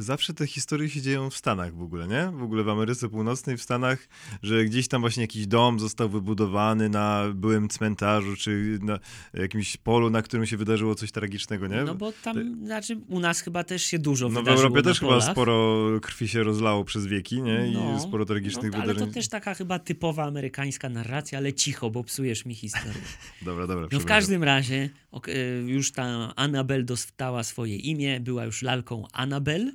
zawsze 0.01 0.33
te 0.33 0.47
historie 0.47 0.89
się 0.89 1.01
dzieją 1.01 1.29
w 1.29 1.37
Stanach 1.37 1.75
w 1.75 1.81
ogóle, 1.81 2.07
nie? 2.07 2.31
W 2.37 2.43
ogóle 2.43 2.63
w 2.63 2.69
Ameryce 2.69 3.09
Północnej, 3.09 3.57
w 3.57 3.61
Stanach, 3.61 4.07
że 4.43 4.65
gdzieś 4.65 4.87
tam 4.87 5.01
właśnie 5.01 5.23
jakiś 5.23 5.47
dom 5.47 5.79
został 5.79 6.09
wybudowany 6.09 6.89
na 6.89 7.23
byłym 7.35 7.69
cmentarzu, 7.69 8.35
czy 8.35 8.79
na 8.81 8.99
jakimś 9.33 9.77
polu, 9.77 10.09
na 10.09 10.21
którym 10.21 10.45
się 10.45 10.57
wydarzyło 10.57 10.95
coś 10.95 11.11
tragicznego, 11.11 11.67
nie? 11.67 11.83
No 11.83 11.95
bo 11.95 12.11
tam, 12.11 12.65
znaczy 12.65 12.97
u 13.09 13.19
nas 13.19 13.41
chyba 13.41 13.63
też 13.63 13.83
się 13.83 13.99
dużo 13.99 14.29
No 14.29 14.31
w 14.31 14.33
wydarzyło 14.33 14.63
Europie 14.67 14.81
na 14.81 14.89
też 14.89 14.99
chyba 14.99 15.21
sporo 15.21 15.79
krwi 16.01 16.27
się 16.27 16.43
rozlało 16.43 16.83
przez 16.83 17.05
wieki, 17.05 17.41
nie? 17.41 17.67
I 17.67 17.73
No, 17.73 17.99
sporo 17.99 18.25
tragicznych 18.25 18.71
no, 18.71 18.77
ale 18.77 18.87
wydarzeń. 18.87 19.07
to 19.07 19.13
też 19.13 19.27
taka 19.27 19.53
chyba 19.53 19.79
typowa 19.79 20.23
amerykańska 20.23 20.89
narracja, 20.89 21.37
ale 21.37 21.53
cicho, 21.53 21.89
bo 21.89 22.03
psujesz 22.03 22.45
mi 22.45 22.55
historię. 22.55 22.93
Dobra, 23.41 23.67
dobra. 23.67 23.87
No 23.91 23.99
w 23.99 24.05
każdym 24.05 24.43
razie 24.43 24.89
ok, 25.11 25.27
y, 25.27 25.63
już 25.67 25.91
ta 25.91 26.33
Annabel 26.35 26.85
dostała 26.85 27.43
swoje 27.43 27.75
imię, 27.75 28.19
była 28.19 28.45
już 28.45 28.52
lalką 28.61 29.07
Annabel. 29.13 29.73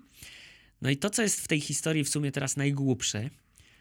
No 0.82 0.90
i 0.90 0.96
to, 0.96 1.10
co 1.10 1.22
jest 1.22 1.40
w 1.40 1.48
tej 1.48 1.60
historii 1.60 2.04
w 2.04 2.08
sumie 2.08 2.32
teraz 2.32 2.56
najgłupsze, 2.56 3.30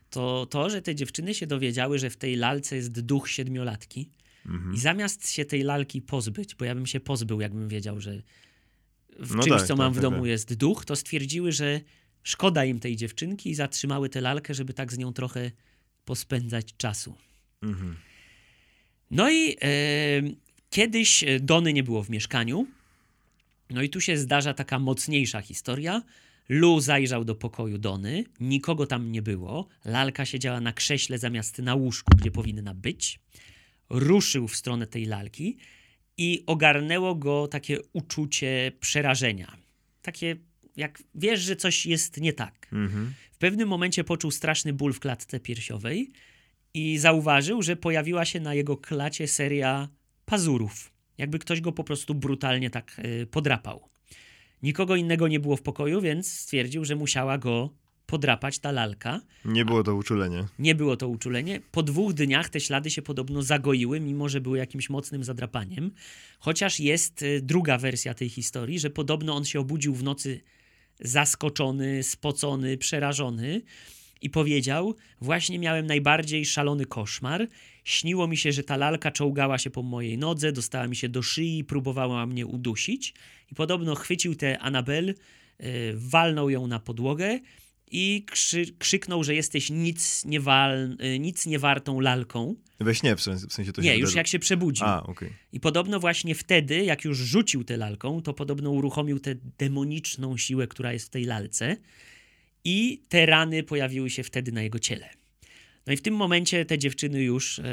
to 0.10 0.46
to, 0.46 0.70
że 0.70 0.82
te 0.82 0.96
dziewczyny 0.96 1.34
się 1.34 1.48
dowiedziały, 1.48 2.00
że 2.00 2.10
w 2.10 2.18
tej 2.18 2.36
lalce 2.36 2.76
jest 2.76 3.02
duch 3.02 3.30
siedmiolatki 3.30 4.10
Mhm. 4.46 4.74
i 4.76 4.80
zamiast 4.80 5.32
się 5.32 5.46
tej 5.46 5.64
lalki 5.64 6.02
pozbyć, 6.02 6.56
bo 6.56 6.66
ja 6.66 6.76
bym 6.76 6.86
się 6.86 7.00
pozbył, 7.00 7.42
jakbym 7.42 7.68
wiedział, 7.68 8.02
że 8.02 8.22
w 9.20 9.36
No 9.36 9.44
czymś, 9.44 9.58
tak, 9.58 9.62
co 9.62 9.68
tak, 9.68 9.78
mam 9.78 9.94
w 9.94 9.96
tak, 9.96 10.02
domu 10.02 10.18
tak. 10.18 10.26
jest 10.26 10.54
duch, 10.54 10.86
to 10.86 10.96
stwierdziły, 10.96 11.52
że 11.52 11.82
szkoda 12.24 12.66
im 12.66 12.80
tej 12.80 12.96
dziewczynki 12.96 13.50
i 13.50 13.56
zatrzymały 13.56 14.10
tę 14.10 14.22
lalkę, 14.22 14.54
żeby 14.54 14.74
tak 14.74 14.94
z 14.94 14.98
nią 14.98 15.14
trochę 15.14 15.52
pospędzać 16.06 16.66
czasu. 16.78 17.16
Mhm. 17.62 17.96
No 19.12 19.32
i 19.32 19.58
e, 19.62 19.68
kiedyś 20.70 21.24
Dony 21.42 21.74
nie 21.74 21.84
było 21.84 22.04
w 22.04 22.10
mieszkaniu. 22.10 22.68
No 23.70 23.82
i 23.82 23.90
tu 23.90 24.02
się 24.02 24.18
zdarza 24.18 24.54
taka 24.54 24.80
mocniejsza 24.80 25.42
historia. 25.42 26.02
Lu 26.50 26.80
zajrzał 26.80 27.26
do 27.26 27.36
pokoju 27.36 27.78
Dony, 27.78 28.24
nikogo 28.40 28.88
tam 28.88 29.12
nie 29.12 29.22
było. 29.22 29.68
Lalka 29.86 30.26
siedziała 30.26 30.62
na 30.62 30.74
krześle 30.74 31.18
zamiast 31.18 31.60
na 31.60 31.76
łóżku, 31.76 32.18
gdzie 32.18 32.32
powinna 32.32 32.74
być. 32.74 33.20
Ruszył 33.90 34.48
w 34.48 34.56
stronę 34.56 34.88
tej 34.88 35.06
lalki 35.06 35.58
i 36.18 36.44
ogarnęło 36.46 37.16
go 37.16 37.48
takie 37.48 37.78
uczucie 37.94 38.72
przerażenia. 38.80 39.58
Takie, 40.02 40.36
jak 40.76 41.04
wiesz, 41.16 41.40
że 41.40 41.56
coś 41.56 41.86
jest 41.86 42.22
nie 42.22 42.34
tak. 42.34 42.68
Mhm. 42.72 43.14
W 43.32 43.38
pewnym 43.38 43.70
momencie 43.70 44.04
poczuł 44.04 44.32
straszny 44.32 44.74
ból 44.74 44.94
w 44.94 45.00
klatce 45.00 45.40
piersiowej 45.40 46.12
i 46.74 46.98
zauważył, 46.98 47.62
że 47.62 47.76
pojawiła 47.76 48.26
się 48.26 48.40
na 48.40 48.54
jego 48.54 48.78
klacie 48.78 49.28
seria 49.28 49.90
pazurów. 50.26 50.97
Jakby 51.18 51.40
ktoś 51.40 51.62
go 51.62 51.72
po 51.72 51.84
prostu 51.84 52.16
brutalnie 52.16 52.70
tak 52.70 53.02
y, 53.06 53.28
podrapał. 53.28 53.90
Nikogo 54.64 54.96
innego 54.96 55.28
nie 55.28 55.40
było 55.40 55.58
w 55.58 55.62
pokoju, 55.62 56.02
więc 56.02 56.34
stwierdził, 56.34 56.86
że 56.86 56.96
musiała 56.96 57.38
go 57.38 57.70
podrapać 58.06 58.60
ta 58.60 58.72
lalka. 58.72 59.22
Nie 59.46 59.66
było 59.66 59.84
to 59.84 59.96
uczulenie. 59.96 60.46
Nie 60.60 60.76
było 60.76 60.98
to 60.98 61.08
uczulenie. 61.08 61.62
Po 61.72 61.84
dwóch 61.84 62.14
dniach 62.14 62.50
te 62.50 62.60
ślady 62.60 62.90
się 62.90 63.02
podobno 63.02 63.42
zagoiły, 63.42 64.00
mimo 64.00 64.30
że 64.30 64.42
były 64.42 64.58
jakimś 64.58 64.90
mocnym 64.90 65.24
zadrapaniem. 65.24 65.92
Chociaż 66.40 66.80
jest 66.80 67.22
y, 67.22 67.42
druga 67.42 67.78
wersja 67.78 68.14
tej 68.14 68.30
historii, 68.30 68.80
że 68.80 68.90
podobno 68.90 69.36
on 69.36 69.46
się 69.46 69.60
obudził 69.60 69.96
w 69.96 70.04
nocy 70.04 70.42
zaskoczony, 71.00 72.04
spocony, 72.04 72.78
przerażony 72.78 73.62
i 74.22 74.30
powiedział: 74.30 74.96
Właśnie 75.22 75.60
miałem 75.60 75.86
najbardziej 75.86 76.46
szalony 76.46 76.86
koszmar. 76.86 77.48
Śniło 77.88 78.28
mi 78.28 78.38
się, 78.38 78.52
że 78.52 78.64
ta 78.64 78.78
lalka 78.78 79.12
czołgała 79.12 79.58
się 79.58 79.70
po 79.70 79.84
mojej 79.84 80.18
nodze, 80.18 80.52
dostała 80.52 80.88
mi 80.88 80.96
się 80.96 81.10
do 81.10 81.22
szyi, 81.22 81.64
próbowała 81.64 82.26
mnie 82.26 82.46
udusić. 82.46 83.14
I 83.52 83.56
podobno 83.56 83.96
chwycił 83.96 84.36
tę 84.36 84.60
Anabel, 84.60 85.10
y, 85.10 85.16
walnął 85.96 86.50
ją 86.50 86.68
na 86.68 86.80
podłogę 86.80 87.40
i 87.92 88.26
krzy, 88.32 88.66
krzyknął, 88.80 89.24
że 89.24 89.36
jesteś 89.36 89.70
nic, 89.70 90.26
nie 90.26 90.40
wal, 90.40 90.98
y, 91.04 91.20
nic 91.20 91.46
nie 91.46 91.60
wartą 91.60 92.00
lalką. 92.00 92.56
We 92.80 92.96
śnie 92.96 93.16
w 93.16 93.22
sensie, 93.22 93.48
to 93.48 93.82
się 93.82 93.88
Nie, 93.88 93.92
już 93.92 94.00
wydarzyło. 94.00 94.18
jak 94.18 94.28
się 94.28 94.40
przebudził. 94.40 94.88
A, 94.88 95.04
okej. 95.04 95.34
I 95.54 95.60
podobno 95.60 96.00
właśnie 96.00 96.36
wtedy, 96.36 96.84
jak 96.84 97.06
już 97.06 97.18
rzucił 97.18 97.64
tę 97.64 97.78
lalką, 97.78 98.22
to 98.22 98.34
podobno 98.34 98.72
uruchomił 98.72 99.20
tę 99.20 99.36
demoniczną 99.58 100.38
siłę, 100.38 100.68
która 100.68 100.94
jest 100.94 101.06
w 101.06 101.10
tej 101.10 101.26
lalce. 101.26 101.78
I 102.64 103.04
te 103.10 103.26
rany 103.26 103.64
pojawiły 103.64 104.10
się 104.10 104.24
wtedy 104.24 104.52
na 104.52 104.62
jego 104.62 104.80
ciele. 104.80 105.10
No 105.88 105.94
i 105.94 105.98
w 105.98 106.02
tym 106.02 106.14
momencie 106.14 106.66
te 106.66 106.78
dziewczyny 106.78 107.24
już 107.24 107.60
e, 107.60 107.64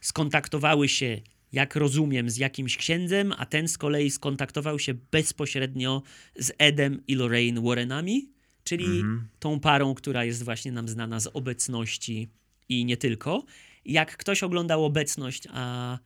skontaktowały 0.00 0.88
się, 0.88 1.20
jak 1.52 1.76
rozumiem, 1.76 2.30
z 2.30 2.36
jakimś 2.36 2.76
księdzem, 2.76 3.34
a 3.38 3.46
ten 3.46 3.68
z 3.68 3.78
kolei 3.78 4.10
skontaktował 4.10 4.78
się 4.78 4.94
bezpośrednio 4.94 6.02
z 6.36 6.52
Edem 6.58 7.02
i 7.08 7.14
Lorraine 7.14 7.62
Warrenami, 7.62 8.28
czyli 8.64 8.84
Mhm. 8.84 9.28
tą 9.38 9.60
parą, 9.60 9.94
która 9.94 10.24
jest 10.24 10.44
właśnie 10.44 10.72
nam 10.72 10.88
znana 10.88 11.20
z 11.20 11.26
obecności 11.26 12.28
i 12.68 12.84
nie 12.84 12.96
tylko. 12.96 13.44
Jak 13.84 14.16
ktoś 14.16 14.42
oglądał 14.42 14.84
obecność, 14.84 15.48
a 15.52 15.98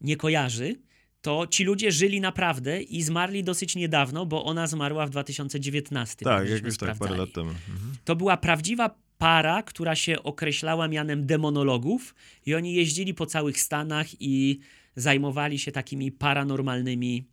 nie 0.00 0.16
kojarzy, 0.16 0.76
to 1.22 1.46
ci 1.46 1.64
ludzie 1.64 1.92
żyli 1.92 2.20
naprawdę 2.20 2.82
i 2.82 3.02
zmarli 3.02 3.44
dosyć 3.44 3.76
niedawno, 3.76 4.26
bo 4.26 4.44
ona 4.44 4.66
zmarła 4.66 5.06
w 5.06 5.10
2019. 5.10 6.24
Tak, 6.24 6.48
jak 6.48 6.76
tak, 6.76 6.98
parę 6.98 7.16
lat 7.16 7.32
temu. 7.32 7.48
Mhm. 7.50 7.96
To 8.04 8.16
była 8.16 8.36
prawdziwa 8.36 9.01
para, 9.22 9.62
która 9.62 9.94
się 9.96 10.22
określała 10.22 10.88
mianem 10.88 11.26
demonologów 11.26 12.14
i 12.46 12.54
oni 12.54 12.74
jeździli 12.74 13.14
po 13.14 13.26
całych 13.26 13.60
Stanach 13.60 14.06
i 14.20 14.58
zajmowali 14.96 15.58
się 15.58 15.72
takimi 15.72 16.12
paranormalnymi 16.12 17.24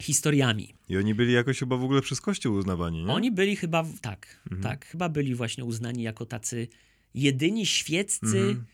historiami. 0.00 0.74
I 0.88 0.96
oni 0.96 1.14
byli 1.14 1.32
jakoś 1.32 1.58
chyba 1.58 1.76
w 1.76 1.84
ogóle 1.84 2.02
przez 2.02 2.20
Kościół 2.20 2.54
uznawani, 2.54 3.04
nie? 3.04 3.12
Oni 3.12 3.30
byli 3.32 3.56
chyba, 3.56 3.84
tak, 4.00 4.40
Mhm. 4.46 4.62
tak, 4.62 4.86
chyba 4.86 5.08
byli 5.08 5.34
właśnie 5.34 5.64
uznani 5.64 6.02
jako 6.02 6.26
tacy 6.26 6.68
jedyni 7.14 7.66
świeccy 7.66 8.26
Mhm. 8.38 8.64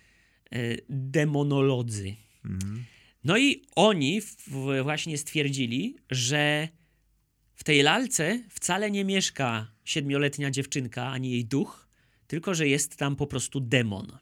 e, 0.50 0.58
demonolodzy. 0.88 2.16
Mhm. 2.44 2.84
No 3.24 3.38
i 3.38 3.62
oni 3.76 4.20
właśnie 4.82 5.18
stwierdzili, 5.18 5.96
że 6.10 6.68
w 7.54 7.64
tej 7.64 7.82
lalce 7.82 8.42
wcale 8.50 8.90
nie 8.90 9.04
mieszka 9.04 9.72
siedmioletnia 9.84 10.50
dziewczynka 10.50 11.06
ani 11.08 11.30
jej 11.30 11.44
duch, 11.44 11.85
tylko 12.26 12.54
że 12.54 12.68
jest 12.68 12.96
tam 12.96 13.16
po 13.16 13.26
prostu 13.26 13.60
demon. 13.60 14.18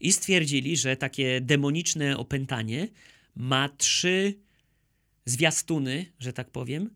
I 0.00 0.12
stwierdzili, 0.12 0.76
że 0.76 0.96
takie 0.96 1.40
demoniczne 1.40 2.16
opętanie 2.16 2.88
ma 3.36 3.68
trzy 3.68 4.34
zwiastuny, 5.24 6.06
że 6.18 6.32
tak 6.32 6.50
powiem, 6.50 6.90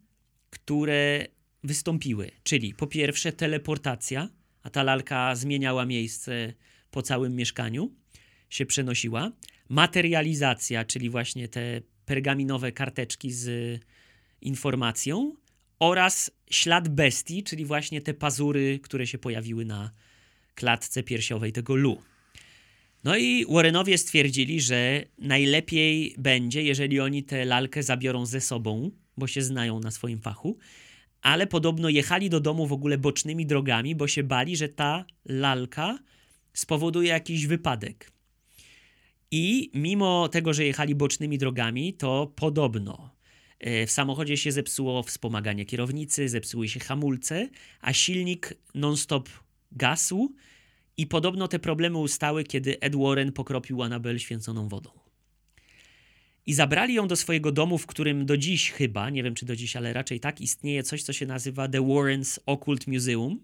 które 0.50 1.26
wystąpiły. 1.64 2.31
Czyli 2.42 2.74
po 2.74 2.87
pierwsze 2.87 3.33
teleportacja, 3.33 4.29
a 4.62 4.70
ta 4.70 4.83
lalka 4.83 5.35
zmieniała 5.37 5.87
miejsce 5.87 6.53
po 6.90 7.03
całym 7.03 7.37
mieszkaniu, 7.37 7.94
się 8.50 8.66
przenosiła. 8.66 9.33
materializacja, 9.68 10.85
czyli 10.85 11.11
właśnie 11.11 11.48
te 11.48 11.81
pergaminowe 12.05 12.72
karteczki 12.72 13.33
z 13.33 13.81
informacją 14.40 15.35
oraz 15.79 16.31
ślad 16.50 16.88
bestii, 16.88 17.42
czyli 17.42 17.64
właśnie 17.64 18.00
te 18.00 18.14
pazury, 18.14 18.79
które 18.83 19.07
się 19.07 19.18
pojawiły 19.18 19.64
na 19.64 19.90
klatce 20.54 21.02
piersiowej 21.02 21.52
tego 21.52 21.76
Lu. 21.76 22.02
No 23.04 23.16
i 23.16 23.46
Warrenowie 23.48 23.98
stwierdzili, 23.98 24.60
że 24.60 25.04
najlepiej 25.18 26.14
będzie, 26.18 26.62
jeżeli 26.62 27.00
oni 27.00 27.22
tę 27.22 27.44
lalkę 27.44 27.82
zabiorą 27.82 28.26
ze 28.26 28.40
sobą, 28.40 28.90
bo 29.16 29.26
się 29.26 29.42
znają 29.42 29.80
na 29.80 29.90
swoim 29.90 30.20
fachu, 30.20 30.58
ale 31.22 31.46
podobno 31.46 31.88
jechali 31.88 32.30
do 32.30 32.40
domu 32.40 32.66
w 32.66 32.72
ogóle 32.72 32.98
bocznymi 32.98 33.46
drogami, 33.46 33.94
bo 33.94 34.08
się 34.08 34.22
bali, 34.22 34.56
że 34.56 34.68
ta 34.68 35.04
lalka 35.24 35.98
spowoduje 36.52 37.08
jakiś 37.08 37.46
wypadek. 37.46 38.12
I 39.30 39.70
mimo 39.74 40.28
tego, 40.28 40.52
że 40.54 40.64
jechali 40.64 40.94
bocznymi 40.94 41.38
drogami, 41.38 41.94
to 41.94 42.32
podobno 42.36 43.10
e, 43.58 43.86
w 43.86 43.90
samochodzie 43.90 44.36
się 44.36 44.52
zepsuło 44.52 45.02
wspomaganie 45.02 45.64
kierownicy, 45.64 46.28
zepsuły 46.28 46.68
się 46.68 46.80
hamulce, 46.80 47.48
a 47.80 47.92
silnik 47.92 48.54
non-stop 48.74 49.28
gasł 49.72 50.35
i 50.96 51.06
podobno 51.06 51.48
te 51.48 51.59
problemy 51.59 51.98
ustały, 51.98 52.44
kiedy 52.44 52.80
Ed 52.80 52.96
Warren 52.96 53.33
pokropił 53.33 53.83
Annabel 53.83 54.18
święconą 54.18 54.68
wodą. 54.68 54.90
I 56.46 56.54
zabrali 56.54 56.94
ją 56.94 57.09
do 57.09 57.16
swojego 57.16 57.52
domu, 57.52 57.78
w 57.78 57.87
którym 57.87 58.26
do 58.26 58.37
dziś 58.37 58.70
chyba, 58.70 59.11
nie 59.11 59.22
wiem 59.22 59.35
czy 59.35 59.46
do 59.46 59.56
dziś, 59.56 59.76
ale 59.76 59.92
raczej 59.92 60.20
tak, 60.20 60.40
istnieje 60.40 60.83
coś, 60.83 61.02
co 61.02 61.12
się 61.12 61.26
nazywa 61.26 61.68
The 61.68 61.87
Warrens 61.87 62.40
Occult 62.46 62.87
Museum 62.87 63.40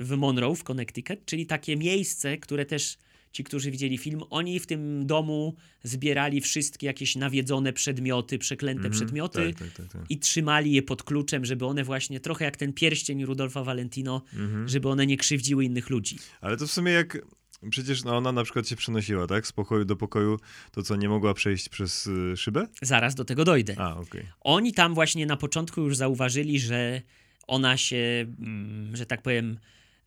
w 0.00 0.16
Monroe 0.16 0.54
w 0.54 0.64
Connecticut, 0.64 1.24
czyli 1.24 1.46
takie 1.46 1.76
miejsce, 1.76 2.38
które 2.38 2.66
też 2.66 2.98
ci, 3.32 3.44
którzy 3.44 3.70
widzieli 3.70 3.98
film, 3.98 4.20
oni 4.30 4.60
w 4.60 4.66
tym 4.66 5.06
domu 5.06 5.54
zbierali 5.82 6.40
wszystkie 6.40 6.86
jakieś 6.86 7.16
nawiedzone 7.16 7.72
przedmioty, 7.72 8.38
przeklęte 8.38 8.86
Mhm, 8.86 8.92
przedmioty 8.94 9.52
Tak, 9.52 9.58
tak, 9.68 9.76
tak, 9.76 9.92
tak. 9.92 10.10
i 10.10 10.18
trzymali 10.18 10.72
je 10.72 10.82
pod 10.82 11.02
kluczem, 11.02 11.44
żeby 11.44 11.66
one 11.66 11.84
właśnie, 11.84 12.20
trochę 12.20 12.44
jak 12.44 12.56
ten 12.56 12.72
pierścień 12.72 13.24
Rudolfa 13.24 13.64
Valentino, 13.64 14.22
Mhm. 14.36 14.68
żeby 14.68 14.88
one 14.88 15.06
nie 15.06 15.16
krzywdziły 15.16 15.64
innych 15.64 15.90
ludzi. 15.90 16.16
Ale 16.40 16.56
to 16.56 16.66
w 16.66 16.72
sumie 16.72 16.92
jak. 16.92 17.18
Przecież 17.70 18.04
no, 18.04 18.16
ona 18.16 18.32
na 18.32 18.44
przykład 18.44 18.68
się 18.68 18.76
przenosiła, 18.76 19.26
tak? 19.26 19.46
Z 19.46 19.52
pokoju 19.52 19.84
do 19.84 19.96
pokoju, 19.96 20.36
to 20.72 20.82
co 20.82 20.96
nie 20.96 21.08
mogła 21.08 21.34
przejść 21.34 21.68
przez 21.68 22.06
y, 22.06 22.36
szybę? 22.36 22.66
Zaraz 22.82 23.14
do 23.14 23.24
tego 23.24 23.44
dojdę. 23.44 23.74
A, 23.78 23.96
okej. 23.96 24.26
Oni 24.40 24.72
tam 24.72 24.94
właśnie 24.94 25.26
na 25.26 25.36
początku 25.36 25.80
już 25.80 25.96
zauważyli, 25.96 26.60
że 26.60 27.02
ona 27.46 27.76
się, 27.76 28.26
mm, 28.40 28.96
że 28.96 29.06
tak 29.06 29.22
powiem, 29.22 29.58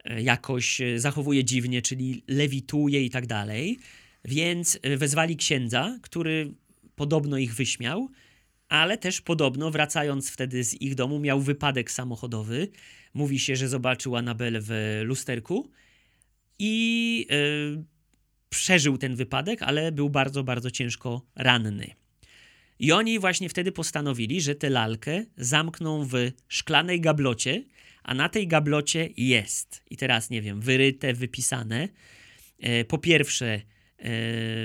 jakoś 0.05 0.81
e, 0.81 0.99
zachowuje 0.99 1.43
dziwnie, 1.43 1.81
czyli 1.81 2.23
lewituje 2.27 3.05
i 3.05 3.09
tak 3.09 3.27
dalej. 3.27 3.79
Więc 4.25 4.79
e, 4.81 4.97
wezwali 4.97 5.37
księdza, 5.37 5.99
który 6.01 6.53
podobno 6.95 7.37
ich 7.37 7.55
wyśmiał, 7.55 8.09
ale 8.69 8.97
też 8.97 9.21
podobno, 9.21 9.71
wracając 9.71 10.29
wtedy 10.29 10.63
z 10.63 10.81
ich 10.81 10.95
domu, 10.95 11.19
miał 11.19 11.41
wypadek 11.41 11.91
samochodowy. 11.91 12.67
Mówi 13.13 13.39
się, 13.39 13.55
że 13.55 13.69
zobaczył 13.69 14.15
Anabel 14.15 14.59
w 14.61 15.01
lusterku 15.03 15.69
i 16.59 17.27
e, 17.29 17.83
przeżył 18.49 18.97
ten 18.97 19.15
wypadek, 19.15 19.61
ale 19.61 19.91
był 19.91 20.09
bardzo, 20.09 20.43
bardzo 20.43 20.71
ciężko 20.71 21.25
ranny. 21.35 21.95
I 22.79 22.91
oni 22.91 23.19
właśnie 23.19 23.49
wtedy 23.49 23.71
postanowili, 23.71 24.41
że 24.41 24.55
tę 24.55 24.69
lalkę 24.69 25.25
zamkną 25.37 26.05
w 26.05 26.13
szklanej 26.47 27.01
gablocie, 27.01 27.63
a 28.03 28.13
na 28.13 28.29
tej 28.29 28.47
gablocie 28.47 29.09
jest, 29.17 29.83
i 29.89 29.97
teraz 29.97 30.29
nie 30.29 30.41
wiem, 30.41 30.61
wyryte, 30.61 31.13
wypisane, 31.13 31.89
e, 32.59 32.85
po 32.85 32.97
pierwsze, 32.97 33.47
e, 33.53 33.61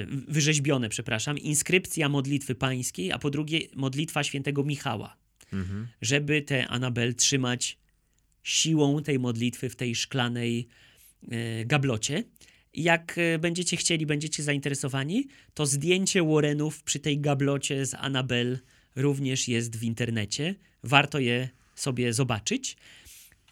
wyrzeźbione, 0.07 0.88
przepraszam, 0.88 1.38
inskrypcja 1.38 2.09
modlitwy 2.09 2.55
pańskiej, 2.55 3.12
a 3.12 3.18
po 3.18 3.31
drugie 3.31 3.61
modlitwa 3.77 4.22
świętego 4.24 4.64
Michała, 4.64 5.16
Mhm. 5.53 5.88
żeby 6.03 6.42
tę 6.42 6.68
Anabel 6.68 7.14
trzymać 7.14 7.79
siłą 8.42 9.03
tej 9.03 9.18
modlitwy 9.18 9.68
w 9.68 9.77
tej 9.77 9.94
szklanej 9.94 10.68
e, 11.31 11.64
gablocie. 11.64 12.24
Jak 12.74 13.20
będziecie 13.40 13.77
chcieli, 13.77 14.07
będziecie 14.07 14.42
zainteresowani, 14.42 15.27
to 15.55 15.66
zdjęcie 15.66 16.22
Warrenów 16.22 16.83
przy 16.83 16.98
tej 16.98 17.20
gablocie 17.20 17.87
z 17.87 17.94
Annabel 17.94 18.59
również 18.96 19.48
jest 19.48 19.77
w 19.77 19.83
internecie. 19.83 20.55
Warto 20.83 21.18
je 21.18 21.48
sobie 21.74 22.12
zobaczyć. 22.12 22.77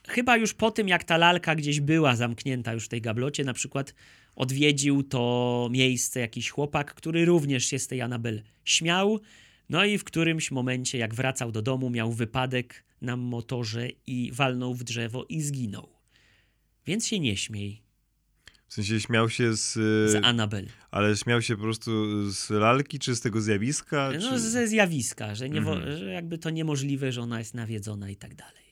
Chyba 0.09 0.37
już 0.37 0.55
po 0.55 0.71
tym, 0.71 0.89
jak 0.89 1.05
ta 1.05 1.17
lalka 1.17 1.55
gdzieś 1.55 1.81
była 1.81 2.17
zamknięta 2.17 2.73
już 2.73 2.85
w 2.85 2.89
tej 2.89 3.01
gablocie, 3.01 3.45
na 3.45 3.53
przykład 3.53 3.95
odwiedził 4.37 5.03
to 5.03 5.69
miejsce 5.73 6.21
jakiś 6.21 6.51
chłopak, 6.51 6.95
który 6.95 7.25
również 7.25 7.67
się 7.67 7.79
z 7.79 7.87
tej 7.87 8.01
Annabel 8.03 8.43
śmiał. 8.65 9.21
No 9.69 9.85
i 9.85 9.99
w 9.99 10.05
którymś 10.05 10.51
momencie, 10.51 10.99
jak 10.99 11.15
wracał 11.15 11.53
do 11.53 11.63
domu, 11.63 11.91
miał 11.91 12.13
wypadek 12.13 12.85
na 13.01 13.17
motorze 13.17 13.89
i 14.07 14.31
walnął 14.33 14.75
w 14.75 14.85
drzewo 14.85 15.27
i 15.29 15.43
zginął. 15.43 15.89
Więc 16.87 17.07
się 17.07 17.21
nie 17.21 17.37
śmiej 17.37 17.83
W 18.69 18.75
sensie 18.75 19.01
śmiał 19.01 19.31
się 19.31 19.57
z. 19.57 19.73
z 20.11 20.25
Annabel. 20.25 20.67
Ale 20.91 21.17
śmiał 21.17 21.43
się 21.43 21.57
po 21.57 21.63
prostu 21.63 21.91
z 22.31 22.51
lalki, 22.51 22.99
czy 22.99 23.17
z 23.17 23.21
tego 23.21 23.41
zjawiska? 23.41 24.11
No, 24.21 24.31
czy... 24.31 24.39
ze 24.41 24.69
zjawiska, 24.69 25.35
że, 25.35 25.51
nie 25.51 25.59
Mhm. 25.59 25.97
że 25.99 26.05
jakby 26.13 26.39
to 26.39 26.51
niemożliwe, 26.51 27.13
że 27.13 27.21
ona 27.23 27.39
jest 27.39 27.55
nawiedzona 27.55 28.11
i 28.11 28.17
tak 28.17 28.35
dalej. 28.35 28.66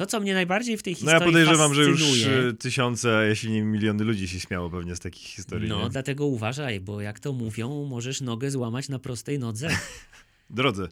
To, 0.00 0.06
co 0.06 0.20
mnie 0.20 0.34
najbardziej 0.34 0.76
w 0.76 0.82
tej 0.82 0.92
No 0.92 0.96
historii 0.98 1.20
ja 1.20 1.26
podejrzewam, 1.26 1.74
że 1.74 1.82
już 1.84 2.00
fascynuje, 2.00 2.38
y, 2.48 2.54
tysiące, 2.54 3.16
a 3.18 3.22
jeśli 3.24 3.50
nie 3.52 3.62
miliony 3.62 4.04
ludzi 4.04 4.28
się 4.28 4.40
śmiało 4.40 4.70
pewnie 4.70 4.96
z 4.96 5.00
takich 5.00 5.26
historii. 5.26 5.68
No, 5.68 5.82
nie? 5.84 5.90
dlatego 5.90 6.26
uważaj, 6.26 6.80
bo 6.80 7.00
jak 7.00 7.20
to 7.20 7.32
mówią, 7.32 7.84
możesz 7.84 8.20
nogę 8.20 8.50
złamać 8.50 8.88
na 8.88 8.98
prostej 8.98 9.38
nodze. 9.38 9.68
Drodze, 10.50 10.88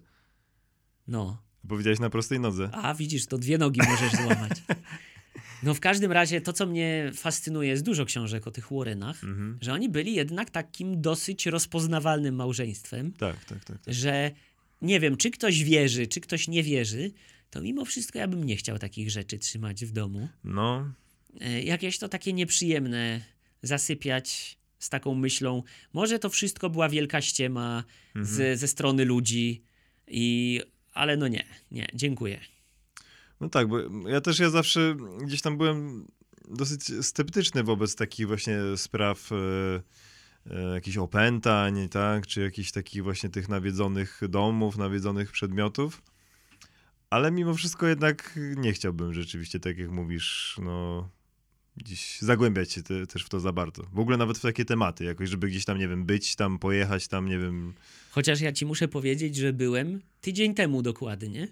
No, 1.09 1.43
powiedziałeś 1.69 1.99
na 1.99 2.11
prostej 2.11 2.41
nodze. 2.41 2.71
a 2.73 2.95
widzisz, 2.95 3.27
to 3.27 3.39
dwie 3.39 3.59
nogi 3.59 3.81
możesz 3.89 4.13
złamać. 4.13 4.53
No 5.63 5.75
w 5.75 5.81
każdym 5.81 6.13
razie 6.13 6.41
to, 6.41 6.53
co 6.53 6.67
mnie 6.67 7.11
fascynuje, 7.15 7.69
jest 7.69 7.85
dużo 7.85 8.05
książek 8.05 8.47
o 8.47 8.51
tych 8.51 8.67
Warrenach, 8.73 9.25
Mhm. 9.25 9.59
że 9.61 9.73
oni 9.73 9.89
byli 9.89 10.15
jednak 10.15 10.51
takim 10.51 11.01
dosyć 11.01 11.47
rozpoznawalnym 11.47 12.35
małżeństwem, 12.35 13.13
Tak, 13.13 13.45
tak, 13.45 13.65
tak. 13.65 13.79
tak. 13.85 13.95
że 13.95 14.31
nie 14.83 15.01
wiem, 15.01 15.17
czy 15.17 15.31
ktoś 15.31 15.65
wierzy, 15.65 16.07
czy 16.07 16.21
ktoś 16.21 16.49
nie 16.49 16.63
wierzy, 16.63 17.11
to 17.51 17.61
mimo 17.61 17.85
wszystko 17.85 18.19
ja 18.19 18.29
bym 18.29 18.45
nie 18.45 18.57
chciał 18.57 18.79
takich 18.79 19.11
rzeczy 19.11 19.39
trzymać 19.39 19.85
w 19.85 19.93
domu. 19.93 20.29
No, 20.45 20.93
E, 21.41 21.63
Jakieś 21.63 21.99
to 21.99 22.09
takie 22.09 22.33
nieprzyjemne 22.33 23.21
zasypiać 23.63 24.59
z 24.79 24.89
taką 24.89 25.15
myślą, 25.15 25.63
może 25.93 26.19
to 26.19 26.31
wszystko 26.31 26.71
była 26.71 26.89
wielka 26.89 27.21
ściema 27.21 27.85
Mhm. 28.17 28.27
z, 28.57 28.61
ze 28.61 28.69
strony 28.69 29.05
ludzi, 29.05 29.63
i, 30.09 30.61
ale 30.93 31.17
no 31.17 31.29
nie, 31.29 31.45
nie, 31.71 31.87
dziękuję. 31.95 32.41
no 33.41 33.49
tak, 33.49 33.69
bo 33.69 33.79
ja 34.09 34.21
też 34.21 34.39
ja 34.39 34.51
zawsze 34.51 34.97
gdzieś 35.27 35.43
tam 35.43 35.57
byłem 35.59 36.07
dosyć 36.51 36.83
sceptyczny 37.07 37.63
wobec 37.63 37.95
takich 37.95 38.27
właśnie 38.27 38.59
spraw 38.77 39.31
e, 39.33 39.37
e, 40.51 40.75
jakichś 40.75 40.97
opętań, 40.97 41.89
tak, 41.89 42.27
czy 42.27 42.41
jakichś 42.41 42.71
takich 42.73 43.03
właśnie 43.03 43.31
tych 43.31 43.49
nawiedzonych 43.49 44.21
domów, 44.29 44.77
nawiedzonych 44.77 45.33
przedmiotów. 45.33 46.03
Ale 47.11 47.31
mimo 47.31 47.55
wszystko 47.55 47.87
jednak 47.87 48.39
nie 48.57 48.73
chciałbym 48.73 49.15
rzeczywiście, 49.15 49.61
tak 49.61 49.79
jak 49.79 49.91
mówisz, 49.91 50.57
no 50.63 51.09
gdzieś 51.77 52.21
zagłębiać 52.21 52.73
się 52.73 52.83
te, 52.83 53.07
też 53.07 53.23
w 53.25 53.29
to 53.29 53.41
za 53.41 53.53
bardzo. 53.53 53.83
W 53.93 53.99
ogóle 53.99 54.17
nawet 54.17 54.39
w 54.39 54.43
takie 54.43 54.65
tematy, 54.65 55.05
jakoś, 55.05 55.29
żeby 55.31 55.49
gdzieś 55.49 55.65
tam, 55.65 55.79
nie 55.79 55.89
wiem, 55.89 56.05
być 56.05 56.37
tam, 56.37 56.59
pojechać 56.59 57.09
tam, 57.09 57.29
nie 57.29 57.39
wiem. 57.39 57.75
Chociaż 58.11 58.41
ja 58.41 58.53
ci 58.53 58.67
muszę 58.67 58.89
powiedzieć, 58.89 59.37
że 59.37 59.53
byłem 59.53 60.01
tydzień 60.21 60.55
temu 60.55 60.83
dokładnie, 60.83 61.49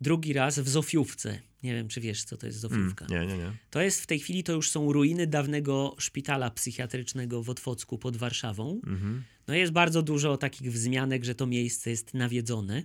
drugi 0.00 0.32
raz 0.32 0.58
w 0.58 0.68
Zofiówce. 0.68 1.40
Nie 1.62 1.74
wiem, 1.74 1.88
czy 1.88 2.00
wiesz, 2.00 2.24
co 2.24 2.36
to 2.36 2.46
jest 2.46 2.64
Mm, 2.64 2.78
Zofiówka. 2.80 3.06
nie, 3.10 3.26
nie, 3.26 3.38
nie. 3.38 3.52
To 3.70 3.80
jest 3.80 4.00
w 4.02 4.06
tej 4.06 4.18
chwili, 4.20 4.44
to 4.44 4.52
już 4.52 4.70
są 4.70 4.92
ruiny 4.92 5.26
dawnego 5.26 5.96
szpitala 5.98 6.50
psychiatrycznego 6.50 7.42
w 7.42 7.50
Otwocku 7.50 7.98
pod 7.98 8.16
Warszawą. 8.16 8.80
Mhm, 8.86 9.22
No 9.48 9.54
jest 9.54 9.72
bardzo 9.72 10.02
dużo 10.02 10.36
takich 10.36 10.72
wzmianek, 10.72 11.24
że 11.24 11.34
to 11.34 11.46
miejsce 11.46 11.90
jest 11.90 12.14
nawiedzone. 12.14 12.82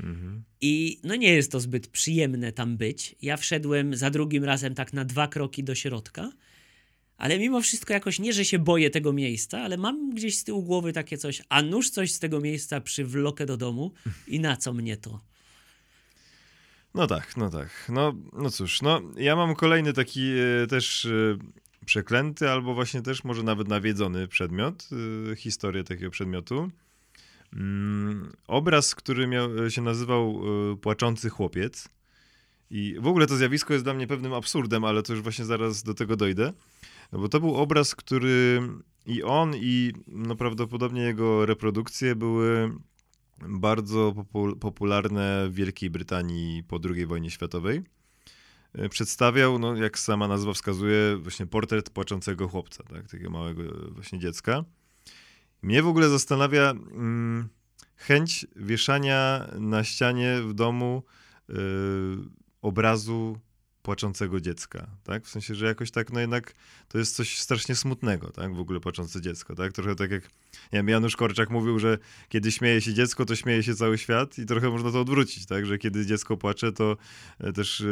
Mhm. 0.00 0.42
I 0.60 1.00
no 1.04 1.14
nie 1.14 1.32
jest 1.32 1.52
to 1.52 1.60
zbyt 1.60 1.88
przyjemne 1.88 2.52
tam 2.52 2.76
być. 2.76 3.16
Ja 3.22 3.36
wszedłem 3.36 3.96
za 3.96 4.10
drugim 4.10 4.44
razem 4.44 4.74
tak 4.74 4.92
na 4.92 5.04
dwa 5.04 5.28
kroki 5.28 5.64
do 5.64 5.74
środka, 5.74 6.32
ale 7.16 7.38
mimo 7.38 7.60
wszystko 7.60 7.92
jakoś 7.92 8.18
nie, 8.18 8.32
że 8.32 8.44
się 8.44 8.58
boję 8.58 8.90
tego 8.90 9.12
miejsca, 9.12 9.58
ale 9.58 9.76
mam 9.76 10.14
gdzieś 10.14 10.38
z 10.38 10.44
tyłu 10.44 10.62
głowy 10.62 10.92
takie 10.92 11.18
coś, 11.18 11.42
a 11.48 11.62
nuż 11.62 11.90
coś 11.90 12.12
z 12.12 12.18
tego 12.18 12.40
miejsca 12.40 12.80
przywlokę 12.80 13.46
do 13.46 13.56
domu 13.56 13.92
i 14.26 14.40
na 14.40 14.56
co 14.56 14.72
mnie 14.72 14.96
to? 14.96 15.20
No 16.94 17.06
tak, 17.06 17.36
no 17.36 17.50
tak. 17.50 17.70
No, 17.88 18.14
no 18.32 18.50
cóż, 18.50 18.82
no 18.82 19.00
ja 19.16 19.36
mam 19.36 19.54
kolejny 19.54 19.92
taki 19.92 20.30
e, 20.62 20.66
też 20.66 21.04
e, 21.04 21.38
przeklęty, 21.86 22.50
albo 22.50 22.74
właśnie 22.74 23.02
też 23.02 23.24
może 23.24 23.42
nawet 23.42 23.68
nawiedzony 23.68 24.28
przedmiot, 24.28 24.88
e, 25.32 25.36
historię 25.36 25.84
takiego 25.84 26.10
przedmiotu. 26.10 26.70
Mm, 27.52 28.32
obraz, 28.46 28.94
który 28.94 29.26
miał, 29.26 29.70
się 29.70 29.82
nazywał 29.82 30.40
e, 30.72 30.76
Płaczący 30.76 31.30
Chłopiec. 31.30 31.88
I 32.70 32.96
w 33.00 33.06
ogóle 33.06 33.26
to 33.26 33.36
zjawisko 33.36 33.72
jest 33.72 33.84
dla 33.84 33.94
mnie 33.94 34.06
pewnym 34.06 34.32
absurdem, 34.34 34.84
ale 34.84 35.02
to 35.02 35.12
już 35.12 35.22
właśnie 35.22 35.44
zaraz 35.44 35.82
do 35.82 35.94
tego 35.94 36.16
dojdę. 36.16 36.52
No 37.12 37.18
bo 37.18 37.28
to 37.28 37.40
był 37.40 37.56
obraz, 37.56 37.94
który 37.94 38.62
I 39.06 39.22
on 39.22 39.56
i 39.56 39.92
no, 40.06 40.36
prawdopodobnie 40.36 41.02
jego 41.02 41.46
reprodukcje 41.46 42.16
były 42.16 42.72
bardzo 43.48 44.14
popularne 44.60 45.48
w 45.48 45.54
Wielkiej 45.54 45.90
Brytanii 45.90 46.62
po 46.62 46.78
II 46.94 47.06
wojnie 47.06 47.30
światowej. 47.30 47.82
E, 48.72 48.88
przedstawiał, 48.88 49.58
no, 49.58 49.76
jak 49.76 49.98
sama 49.98 50.28
nazwa 50.28 50.52
wskazuje, 50.52 51.16
właśnie 51.16 51.46
portret 51.46 51.90
płaczącego 51.90 52.48
chłopca, 52.48 52.84
tak, 52.84 53.08
takiego 53.08 53.30
małego 53.30 53.62
właśnie 53.90 54.18
dziecka. 54.18 54.64
Mnie 55.62 55.82
w 55.82 55.88
ogóle 55.88 56.08
zastanawia 56.08 56.70
mm, 56.70 57.48
chęć 57.96 58.46
wieszania 58.56 59.48
na 59.58 59.84
ścianie 59.84 60.40
w 60.42 60.54
domu 60.54 61.02
yy, 61.48 61.56
obrazu 62.62 63.38
płaczącego 63.82 64.40
dziecka, 64.40 64.86
tak? 65.04 65.24
W 65.24 65.28
sensie, 65.28 65.54
że 65.54 65.66
jakoś 65.66 65.90
tak, 65.90 66.12
no 66.12 66.20
jednak 66.20 66.54
to 66.88 66.98
jest 66.98 67.16
coś 67.16 67.38
strasznie 67.38 67.74
smutnego, 67.74 68.30
tak? 68.30 68.54
W 68.54 68.60
ogóle 68.60 68.80
płaczące 68.80 69.20
dziecko, 69.20 69.54
tak? 69.54 69.72
Trochę 69.72 69.94
tak 69.94 70.10
jak, 70.10 70.22
nie 70.72 70.78
wiem, 70.78 70.88
Janusz 70.88 71.16
Korczak 71.16 71.50
mówił, 71.50 71.78
że 71.78 71.98
kiedy 72.28 72.52
śmieje 72.52 72.80
się 72.80 72.94
dziecko, 72.94 73.24
to 73.24 73.36
śmieje 73.36 73.62
się 73.62 73.74
cały 73.74 73.98
świat 73.98 74.38
i 74.38 74.46
trochę 74.46 74.70
można 74.70 74.92
to 74.92 75.00
odwrócić, 75.00 75.46
tak? 75.46 75.66
Że 75.66 75.78
kiedy 75.78 76.06
dziecko 76.06 76.36
płacze, 76.36 76.72
to 76.72 76.96
e, 77.40 77.52
też 77.52 77.80
e, 77.80 77.84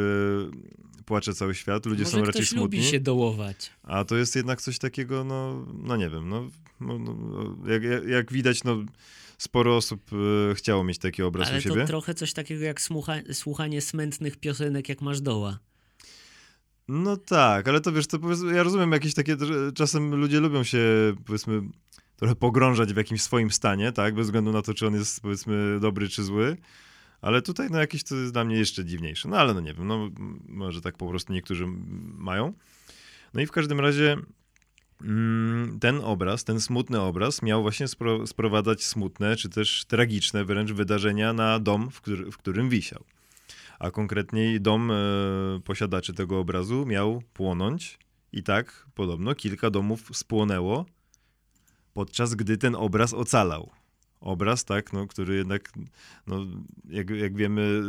płacze 1.05 1.33
cały 1.33 1.55
świat, 1.55 1.85
ludzie 1.85 2.03
Może 2.03 2.11
są 2.11 2.17
raczej 2.17 2.31
ktoś 2.31 2.49
smutni. 2.49 2.79
lubi 2.79 2.91
się 2.91 2.99
dołować. 2.99 3.71
A 3.83 4.03
to 4.03 4.17
jest 4.17 4.35
jednak 4.35 4.61
coś 4.61 4.79
takiego, 4.79 5.23
no, 5.23 5.65
no 5.83 5.95
nie 5.95 6.09
wiem, 6.09 6.29
no, 6.29 6.49
no, 6.81 6.99
no 6.99 7.15
jak, 7.71 7.83
jak 8.07 8.31
widać, 8.31 8.63
no 8.63 8.85
sporo 9.37 9.77
osób 9.77 10.01
e, 10.51 10.55
chciało 10.55 10.83
mieć 10.83 10.97
taki 10.97 11.23
obraz 11.23 11.47
Ale 11.47 11.57
u 11.57 11.61
siebie. 11.61 11.75
Ale 11.75 11.83
to 11.83 11.87
trochę 11.87 12.13
coś 12.13 12.33
takiego 12.33 12.63
jak 12.63 12.81
słucha, 12.81 13.13
słuchanie 13.33 13.81
smętnych 13.81 14.37
piosenek, 14.37 14.89
jak 14.89 15.01
masz 15.01 15.21
doła. 15.21 15.59
No 16.87 17.17
tak, 17.17 17.67
ale 17.67 17.81
to 17.81 17.91
wiesz, 17.91 18.07
to 18.07 18.19
ja 18.53 18.63
rozumiem 18.63 18.91
jakieś 18.91 19.13
takie, 19.13 19.37
czasem 19.75 20.15
ludzie 20.15 20.39
lubią 20.39 20.63
się, 20.63 20.79
powiedzmy, 21.25 21.61
trochę 22.17 22.35
pogrążać 22.35 22.93
w 22.93 22.97
jakimś 22.97 23.21
swoim 23.21 23.51
stanie, 23.51 23.91
tak, 23.91 24.15
bez 24.15 24.27
względu 24.27 24.51
na 24.51 24.61
to, 24.61 24.73
czy 24.73 24.87
on 24.87 24.93
jest, 24.93 25.21
powiedzmy, 25.21 25.79
dobry 25.79 26.09
czy 26.09 26.23
zły, 26.23 26.57
ale 27.21 27.41
tutaj, 27.41 27.67
no, 27.71 27.79
jakieś 27.79 28.03
to 28.03 28.15
jest 28.15 28.33
dla 28.33 28.43
mnie 28.43 28.55
jeszcze 28.55 28.85
dziwniejsze, 28.85 29.29
no, 29.29 29.37
ale 29.37 29.53
no 29.53 29.59
nie 29.59 29.73
wiem, 29.73 29.87
no, 29.87 30.09
może 30.47 30.81
tak 30.81 30.97
po 30.97 31.09
prostu 31.09 31.33
niektórzy 31.33 31.65
mają. 32.17 32.53
No 33.33 33.41
i 33.41 33.45
w 33.45 33.51
każdym 33.51 33.79
razie 33.79 34.17
mm, 35.01 35.79
ten 35.79 35.99
obraz, 36.03 36.43
ten 36.43 36.61
smutny 36.61 37.01
obraz 37.01 37.41
miał 37.41 37.61
właśnie 37.61 37.87
spro 37.87 38.27
sprowadzać 38.27 38.83
smutne, 38.83 39.35
czy 39.35 39.49
też 39.49 39.85
tragiczne 39.85 40.45
wręcz 40.45 40.71
wydarzenia 40.71 41.33
na 41.33 41.59
dom, 41.59 41.89
w, 41.91 42.01
w 42.31 42.37
którym 42.37 42.69
wisiał. 42.69 43.03
A 43.79 43.91
konkretniej 43.91 44.61
dom 44.61 44.91
e, 44.91 44.95
posiadaczy 45.63 46.13
tego 46.13 46.39
obrazu 46.39 46.85
miał 46.85 47.21
płonąć 47.33 47.99
i 48.31 48.43
tak 48.43 48.87
podobno 48.95 49.35
kilka 49.35 49.69
domów 49.69 50.09
spłonęło, 50.13 50.85
podczas 51.97 52.35
gdy 52.35 52.57
ten 52.57 52.75
obraz 52.75 53.13
ocalał. 53.13 53.69
Obraz, 54.21 54.65
tak, 54.65 54.93
no, 54.93 55.07
który 55.07 55.35
jednak, 55.35 55.71
no, 56.27 56.45
jak, 56.89 57.09
jak 57.09 57.35
wiemy, 57.35 57.81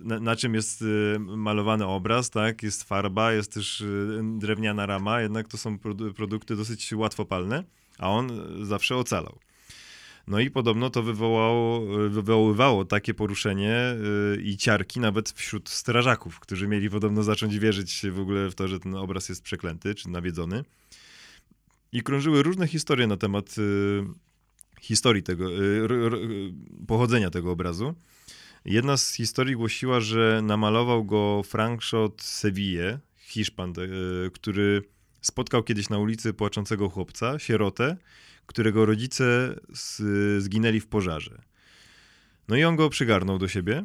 na, 0.00 0.20
na, 0.20 0.36
czym 0.36 0.54
jest 0.54 0.82
e, 0.82 1.18
malowany 1.18 1.86
obraz, 1.86 2.30
tak, 2.30 2.62
jest 2.62 2.84
farba, 2.84 3.32
jest 3.32 3.52
też 3.52 3.80
e, 3.80 3.84
drewniana 4.38 4.86
rama, 4.86 5.20
jednak 5.20 5.48
to 5.48 5.58
są 5.58 5.78
produkty 6.16 6.56
dosyć 6.56 6.92
łatwopalne, 6.92 7.64
a 7.98 8.10
on 8.10 8.30
zawsze 8.66 8.96
ocalał. 8.96 9.38
No 10.26 10.40
i 10.40 10.50
podobno 10.50 10.90
to 10.90 11.02
wywołało, 11.02 11.80
wywoływało 12.08 12.84
takie 12.84 13.14
poruszenie 13.14 13.96
yy, 14.36 14.42
i 14.42 14.56
ciarki 14.56 15.00
nawet 15.00 15.30
wśród 15.30 15.68
strażaków, 15.68 16.40
którzy 16.40 16.68
mieli 16.68 16.90
podobno 16.90 17.22
zacząć 17.22 17.58
wierzyć 17.58 18.06
w 18.10 18.20
ogóle 18.20 18.50
w 18.50 18.54
to, 18.54 18.68
że 18.68 18.80
ten 18.80 18.94
obraz 18.94 19.28
jest 19.28 19.42
przeklęty 19.42 19.94
czy 19.94 20.08
nawiedzony. 20.08 20.64
I 21.92 22.02
krążyły 22.02 22.42
różne 22.42 22.66
historie 22.66 23.06
na 23.06 23.16
temat 23.16 23.56
yy, 23.56 24.06
historii 24.80 25.22
tego, 25.22 25.50
yy, 25.50 25.88
pochodzenia 26.86 27.30
tego 27.30 27.50
obrazu. 27.50 27.94
Jedna 28.64 28.96
z 28.96 29.12
historii 29.12 29.56
głosiła, 29.56 30.00
że 30.00 30.40
namalował 30.42 31.04
go 31.04 31.42
Frankshot 31.42 32.22
Seville, 32.22 32.98
Hiszpan, 33.16 33.72
y, 34.26 34.30
który 34.30 34.82
spotkał 35.20 35.62
kiedyś 35.62 35.88
na 35.88 35.98
ulicy 35.98 36.34
płaczącego 36.34 36.88
chłopca, 36.88 37.38
sierotę, 37.38 37.96
którego 38.46 38.86
rodzice 38.86 39.54
zginęli 40.38 40.80
w 40.80 40.86
pożarze. 40.86 41.42
No 42.48 42.56
i 42.56 42.64
on 42.64 42.76
go 42.76 42.90
przygarnął 42.90 43.38
do 43.38 43.48
siebie. 43.48 43.84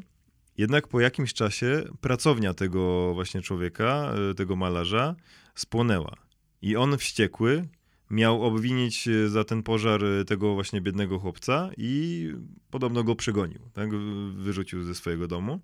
Jednak 0.58 0.88
po 0.88 1.00
jakimś 1.00 1.34
czasie 1.34 1.84
pracownia 2.02 2.54
tego 2.54 3.14
właśnie 3.14 3.42
człowieka, 3.42 4.14
tego 4.38 4.56
malarza, 4.56 5.16
spłonęła. 5.56 6.16
I 6.62 6.76
on 6.76 6.98
wściekły 6.98 7.68
miał 8.14 8.44
obwinić 8.44 9.08
e, 9.08 9.30
za 9.30 9.44
ten 9.44 9.64
pożar 9.64 10.06
e, 10.06 10.26
tego 10.26 10.54
właśnie 10.54 10.82
biednego 10.82 11.20
chłopca 11.20 11.70
i 11.78 12.30
podobno 12.72 13.04
go 13.04 13.16
przegonił, 13.16 13.60
tak? 13.74 13.90
wyrzucił 14.36 14.84
ze 14.84 14.96
swojego 14.96 15.28
domu. 15.28 15.60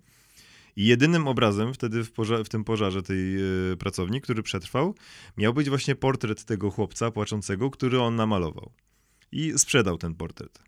I 0.76 0.86
jedynym 0.86 1.28
obrazem 1.28 1.74
wtedy 1.74 2.04
w, 2.04 2.10
w 2.44 2.48
tym 2.48 2.64
pożarze 2.64 3.02
tej 3.02 3.36
pracowni, 3.78 4.20
który 4.20 4.42
przetrwał, 4.42 4.94
miał 5.36 5.54
być 5.54 5.68
właśnie 5.68 5.94
portret 5.94 6.44
tego 6.44 6.70
chłopca 6.70 7.10
płaczącego, 7.10 7.70
który 7.70 8.00
on 8.00 8.16
namalował 8.16 8.72
i 9.32 9.52
sprzedał 9.56 9.98
ten 9.98 10.14
portret. 10.14 10.58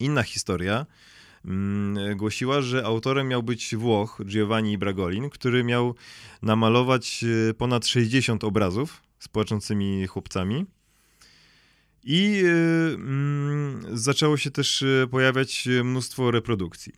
Inna 0.00 0.22
historia 0.22 0.86
mm, 1.44 2.16
głosiła, 2.16 2.62
że 2.62 2.84
autorem 2.84 3.28
miał 3.28 3.42
być 3.42 3.76
Włoch 3.76 4.20
Giovanni 4.26 4.78
Bragolin, 4.78 5.30
który 5.30 5.64
miał 5.64 5.94
namalować 6.42 7.24
ponad 7.58 7.86
60 7.86 8.44
obrazów 8.44 9.02
z 9.18 9.28
płaczącymi 9.28 10.06
chłopcami. 10.06 10.66
I 12.04 12.42
y, 12.44 13.98
zaczęło 13.98 14.36
się 14.36 14.50
też 14.50 14.82
e, 14.82 15.06
pojawiać 15.10 15.68
mnóstwo 15.84 16.30
reprodukcji. 16.30 16.92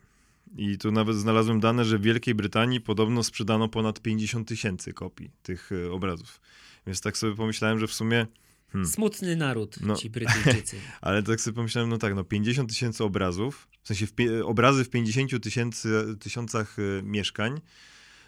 I 0.57 0.77
tu 0.77 0.91
nawet 0.91 1.15
znalazłem 1.15 1.59
dane, 1.59 1.85
że 1.85 1.97
w 1.97 2.01
Wielkiej 2.01 2.35
Brytanii 2.35 2.81
podobno 2.81 3.23
sprzedano 3.23 3.69
ponad 3.69 4.01
50 4.01 4.47
tysięcy 4.47 4.93
kopii 4.93 5.31
tych 5.43 5.69
obrazów. 5.91 6.41
Więc 6.87 7.01
tak 7.01 7.17
sobie 7.17 7.35
pomyślałem, 7.35 7.79
że 7.79 7.87
w 7.87 7.93
sumie 7.93 8.27
Hmm. 8.75 8.91
Smutny 8.91 9.35
naród, 9.35 9.77
no, 9.81 9.95
ci 9.95 10.09
Brytyjczycy. 10.09 10.77
ale 11.01 11.23
tak 11.23 11.41
sobie 11.41 11.55
pomyślałem, 11.55 11.89
no 11.89 11.97
tak, 11.97 12.15
no 12.15 12.23
50 12.23 12.69
tysięcy 12.69 13.03
obrazów, 13.03 13.67
w 13.81 13.87
sensie 13.87 14.07
w, 14.07 14.11
obrazy 14.43 14.83
w 14.83 14.89
50 14.89 15.43
tysięcy, 15.43 15.89
tysiącach 16.19 16.79
y, 16.79 17.01
mieszkań, 17.03 17.61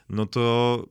no 0.10 0.26
to 0.26 0.86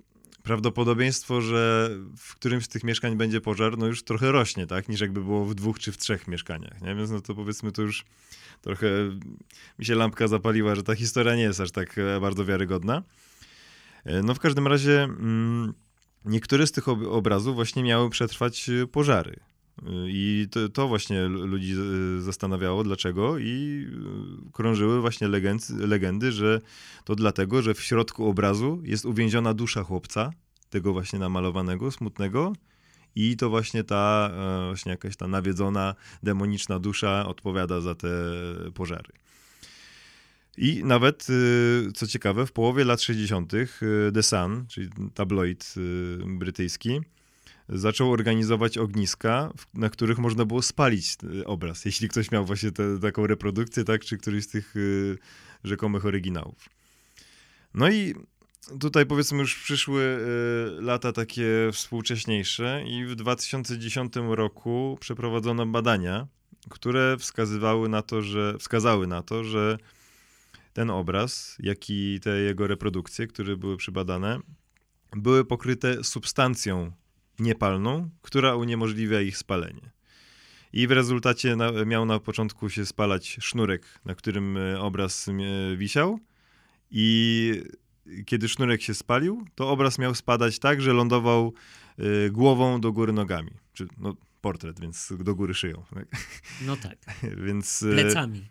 prawdopodobieństwo, 0.46 1.40
że 1.40 1.90
w 2.16 2.34
którymś 2.34 2.64
z 2.64 2.68
tych 2.68 2.84
mieszkań 2.84 3.16
będzie 3.16 3.40
pożar, 3.40 3.78
no 3.78 3.86
już 3.86 4.02
trochę 4.02 4.32
rośnie, 4.32 4.66
tak, 4.66 4.88
niż 4.88 5.00
jakby 5.00 5.20
było 5.20 5.44
w 5.44 5.54
dwóch 5.54 5.78
czy 5.78 5.92
w 5.92 5.96
trzech 5.96 6.28
mieszkaniach, 6.28 6.82
nie? 6.82 6.94
Więc 6.94 7.10
no 7.10 7.20
to 7.20 7.34
powiedzmy 7.34 7.72
to 7.72 7.82
już 7.82 8.04
trochę 8.62 8.86
mi 9.78 9.84
się 9.84 9.94
lampka 9.94 10.28
zapaliła, 10.28 10.74
że 10.74 10.82
ta 10.82 10.94
historia 10.94 11.36
nie 11.36 11.42
jest 11.42 11.60
aż 11.60 11.70
tak 11.70 11.98
e, 11.98 12.20
bardzo 12.20 12.44
wiarygodna. 12.44 13.02
E, 14.04 14.22
no 14.22 14.34
w 14.34 14.38
każdym 14.38 14.66
razie... 14.66 15.02
Mm, 15.02 15.74
niektóre 16.26 16.66
z 16.66 16.72
tych 16.72 16.88
obrazów 16.88 17.54
właśnie 17.54 17.82
miały 17.82 18.10
przetrwać 18.10 18.68
y, 18.68 18.86
pożary. 18.86 19.40
I 20.08 20.48
to, 20.50 20.68
to, 20.68 20.88
właśnie 20.88 21.24
ludzi 21.28 21.74
y, 22.18 22.22
zastanawiało, 22.22 22.84
dlaczego, 22.84 23.38
i 23.38 23.86
krążyły 24.52 25.00
właśnie 25.00 25.28
legendy, 25.28 25.64
legendy, 25.86 26.32
że 26.32 26.60
to 27.04 27.14
dlatego, 27.14 27.62
że 27.62 27.74
w 27.74 27.80
środku 27.80 28.28
obrazu 28.28 28.80
jest 28.84 29.04
uwięziona 29.04 29.54
dusza 29.54 29.82
chłopca, 29.82 30.30
tego 30.70 30.92
właśnie 30.92 31.18
namalowanego, 31.18 31.90
smutnego, 31.90 32.52
i 33.14 33.36
to 33.36 33.50
właśnie 33.50 33.84
ta 33.84 34.30
e, 34.32 34.66
właśnie 34.66 34.90
jakaś 34.90 35.16
ta 35.16 35.28
nawiedzona, 35.28 35.94
demoniczna 36.22 36.78
dusza 36.78 37.26
odpowiada 37.26 37.80
za 37.80 37.94
te 37.94 38.08
pożary. 38.74 39.12
I 40.58 40.84
nawet, 40.84 41.26
co 41.94 42.06
ciekawe, 42.06 42.46
w 42.46 42.52
połowie 42.52 42.84
lat 42.84 43.02
60. 43.02 43.54
Y, 43.54 43.68
The 44.14 44.22
Sun, 44.22 44.66
czyli 44.68 44.88
tabloid 45.14 45.74
brytyjski, 46.26 47.00
zaczął 47.68 48.12
organizować 48.12 48.78
ogniska, 48.78 49.52
na 49.74 49.90
których 49.90 50.18
można 50.18 50.44
było 50.44 50.62
spalić 50.62 51.16
obraz, 51.44 51.84
jeśli 51.84 52.08
ktoś 52.08 52.30
miał 52.30 52.46
właśnie 52.46 52.72
te, 52.72 52.98
taką 53.00 53.26
reprodukcję, 53.26 53.84
tak, 53.84 54.04
czy 54.04 54.18
któryś 54.18 54.44
z 54.44 54.48
tych 54.48 54.74
rzekomych 55.64 56.06
oryginałów. 56.06 56.68
No 57.74 57.90
i 57.90 58.14
tutaj 58.80 59.06
powiedzmy 59.06 59.38
już 59.38 59.54
przyszły 59.54 60.18
lata 60.80 61.12
takie 61.12 61.46
współcześniejsze 61.72 62.84
i 62.86 63.04
w 63.04 63.14
2010 63.14 64.12
roku 64.16 64.98
przeprowadzono 65.00 65.66
badania, 65.66 66.26
które 66.68 67.16
wskazywały 67.18 67.88
na 67.88 68.02
to, 68.02 68.22
że 68.22 68.58
wskazały 68.58 69.06
na 69.06 69.22
to, 69.22 69.44
że 69.44 69.78
ten 70.72 70.90
obraz, 70.90 71.56
jak 71.60 71.90
i 71.90 72.20
te 72.22 72.40
jego 72.40 72.66
reprodukcje, 72.66 73.26
które 73.26 73.56
były 73.56 73.76
przybadane, 73.76 74.40
były 75.12 75.44
pokryte 75.44 76.04
substancją 76.04 76.92
niepalną, 77.38 78.10
która 78.22 78.56
uniemożliwia 78.56 79.20
ich 79.20 79.38
spalenie. 79.38 79.90
I 80.72 80.86
w 80.86 80.90
rezultacie 80.90 81.56
na, 81.56 81.72
miał 81.84 82.06
na 82.06 82.20
początku 82.20 82.70
się 82.70 82.86
spalać 82.86 83.38
sznurek, 83.40 84.00
na 84.04 84.14
którym 84.14 84.56
e, 84.56 84.80
obraz 84.80 85.28
e, 85.28 85.76
wisiał. 85.76 86.18
I 86.90 87.62
kiedy 88.26 88.48
sznurek 88.48 88.82
się 88.82 88.94
spalił, 88.94 89.44
to 89.54 89.70
obraz 89.70 89.98
miał 89.98 90.14
spadać 90.14 90.58
tak, 90.58 90.82
że 90.82 90.92
lądował 90.92 91.52
y, 91.98 92.30
głową 92.30 92.80
do 92.80 92.92
góry 92.92 93.12
nogami. 93.12 93.50
Czy, 93.72 93.88
no, 93.98 94.16
portret, 94.40 94.80
więc 94.80 95.12
do 95.18 95.34
góry 95.34 95.54
szyją. 95.54 95.84
Tak? 95.94 96.06
No 96.66 96.76
tak, 96.76 96.98
więc... 97.46 97.84
plecami. 97.94 98.48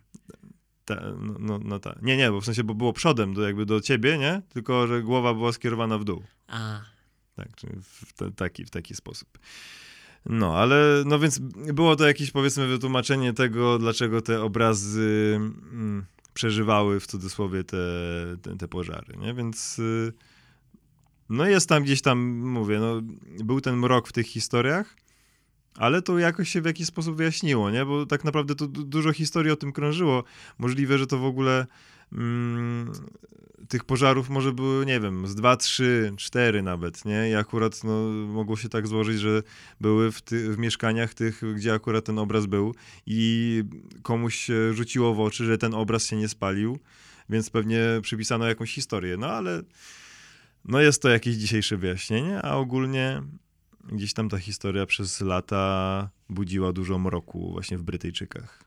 Ta, 0.86 0.96
no, 1.20 1.36
no, 1.40 1.60
no 1.64 1.80
ta. 1.80 1.96
Nie, 2.02 2.18
nie, 2.18 2.32
bo 2.32 2.42
w 2.42 2.46
sensie, 2.46 2.64
bo 2.64 2.76
było 2.76 2.94
przodem 2.94 3.34
do, 3.34 3.42
jakby 3.42 3.66
do 3.66 3.82
ciebie, 3.82 4.18
nie? 4.18 4.42
Tylko, 4.50 4.88
że 4.88 5.04
głowa 5.04 5.34
była 5.34 5.52
skierowana 5.52 5.98
w 5.98 6.04
dół. 6.04 6.24
A, 6.48 6.82
Tak, 7.36 7.50
w, 7.84 8.36
taki, 8.36 8.66
w 8.66 8.70
taki 8.70 8.96
sposób. 8.96 9.40
No, 10.26 10.58
ale, 10.58 11.04
no 11.06 11.20
więc 11.20 11.40
było 11.74 11.96
to 11.96 12.08
jakieś, 12.08 12.32
powiedzmy, 12.32 12.68
wytłumaczenie 12.68 13.34
tego, 13.34 13.80
dlaczego 13.80 14.22
te 14.22 14.42
obrazy 14.42 15.34
mm, 15.36 16.06
przeżywały 16.34 17.00
w 17.00 17.08
cudzysłowie 17.08 17.64
te, 17.64 17.78
te, 18.42 18.58
te 18.58 18.68
pożary, 18.68 19.18
nie? 19.18 19.34
Więc, 19.34 19.80
y, 19.80 20.14
no 21.30 21.46
jest 21.46 21.70
tam 21.70 21.84
gdzieś 21.84 22.02
tam, 22.02 22.20
mówię, 22.38 22.80
no, 22.80 23.02
był 23.44 23.62
ten 23.62 23.76
mrok 23.78 24.08
w 24.08 24.12
tych 24.12 24.28
historiach, 24.28 24.96
ale 25.76 26.02
to 26.02 26.20
jakoś 26.20 26.50
się 26.50 26.62
w 26.62 26.66
jakiś 26.66 26.88
sposób 26.88 27.18
wyjaśniło, 27.18 27.72
nie? 27.72 27.86
Bo 27.86 28.06
tak 28.06 28.24
naprawdę 28.24 28.56
to 28.56 28.68
du- 28.68 28.84
dużo 28.84 29.14
historii 29.14 29.52
o 29.52 29.56
tym 29.56 29.72
krążyło. 29.72 30.24
Możliwe, 30.58 30.98
że 30.98 31.08
to 31.08 31.18
w 31.18 31.26
ogóle 31.26 31.68
mm, 32.16 32.92
tych 33.70 33.84
pożarów 33.84 34.30
może 34.30 34.52
były, 34.54 34.86
nie 34.86 35.00
wiem, 35.00 35.28
z 35.28 35.36
dwa, 35.36 35.58
trzy, 35.58 36.14
cztery 36.18 36.62
nawet, 36.62 37.06
nie? 37.06 37.30
I 37.30 37.36
akurat 37.36 37.84
no, 37.84 38.10
mogło 38.10 38.58
się 38.58 38.70
tak 38.70 38.88
złożyć, 38.88 39.20
że 39.20 39.44
były 39.82 40.12
w, 40.12 40.22
ty- 40.22 40.54
w 40.54 40.58
mieszkaniach 40.58 41.14
tych, 41.14 41.42
gdzie 41.56 41.74
akurat 41.74 42.06
ten 42.06 42.20
obraz 42.20 42.46
był 42.46 42.76
i 43.06 43.64
komuś 44.04 44.48
rzuciło 44.74 45.14
w 45.16 45.20
oczy, 45.20 45.46
że 45.46 45.58
ten 45.58 45.74
obraz 45.74 46.06
się 46.06 46.16
nie 46.16 46.28
spalił, 46.28 46.80
więc 47.30 47.50
pewnie 47.50 47.80
przypisano 48.02 48.48
jakąś 48.48 48.74
historię. 48.74 49.18
No 49.18 49.28
ale 49.28 49.62
no 50.66 50.82
jest 50.82 51.02
to 51.02 51.10
jakieś 51.10 51.36
dzisiejsze 51.36 51.78
wyjaśnienie, 51.78 52.42
a 52.42 52.56
ogólnie 52.56 53.22
gdzieś 53.92 54.14
tam 54.14 54.30
ta 54.30 54.38
historia 54.38 54.86
przez 54.86 55.22
lata 55.22 56.10
budziła 56.30 56.74
dużo 56.74 57.00
mroku 57.00 57.52
właśnie 57.52 57.78
w 57.78 57.84
Brytyjczykach. 57.84 58.64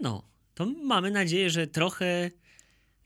no, 0.00 0.31
to 0.54 0.66
mamy 0.66 1.10
nadzieję, 1.10 1.50
że 1.50 1.66
trochę 1.66 2.30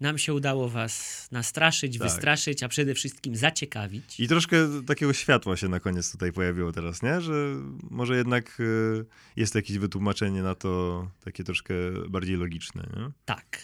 nam 0.00 0.18
się 0.18 0.34
udało 0.34 0.68
was 0.68 1.26
nastraszyć, 1.32 1.98
Tak. 1.98 2.08
wystraszyć, 2.08 2.62
a 2.62 2.68
przede 2.68 2.94
wszystkim 2.94 3.36
zaciekawić. 3.36 4.20
I 4.20 4.28
troszkę 4.28 4.56
takiego 4.86 5.12
światła 5.12 5.56
się 5.56 5.68
na 5.68 5.80
koniec 5.80 6.12
tutaj 6.12 6.32
pojawiło 6.32 6.72
teraz, 6.72 7.02
nie? 7.02 7.20
Że 7.20 7.56
może 7.90 8.16
jednak 8.16 8.60
y, 8.60 9.04
jest 9.36 9.54
jakieś 9.54 9.78
wytłumaczenie 9.78 10.42
na 10.42 10.54
to 10.54 11.10
takie 11.24 11.44
troszkę 11.44 11.74
bardziej 12.08 12.36
logiczne, 12.36 12.82
nie? 12.96 13.10
Tak. 13.24 13.58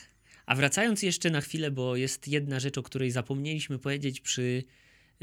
A 0.47 0.55
wracając 0.55 1.03
jeszcze 1.03 1.31
na 1.31 1.41
chwilę, 1.41 1.71
bo 1.71 1.97
jest 1.97 2.29
jedna 2.29 2.61
rzecz, 2.61 2.79
o 2.79 2.83
której 2.83 3.11
zapomnieliśmy 3.11 3.79
powiedzieć 3.79 4.21
przy 4.21 4.65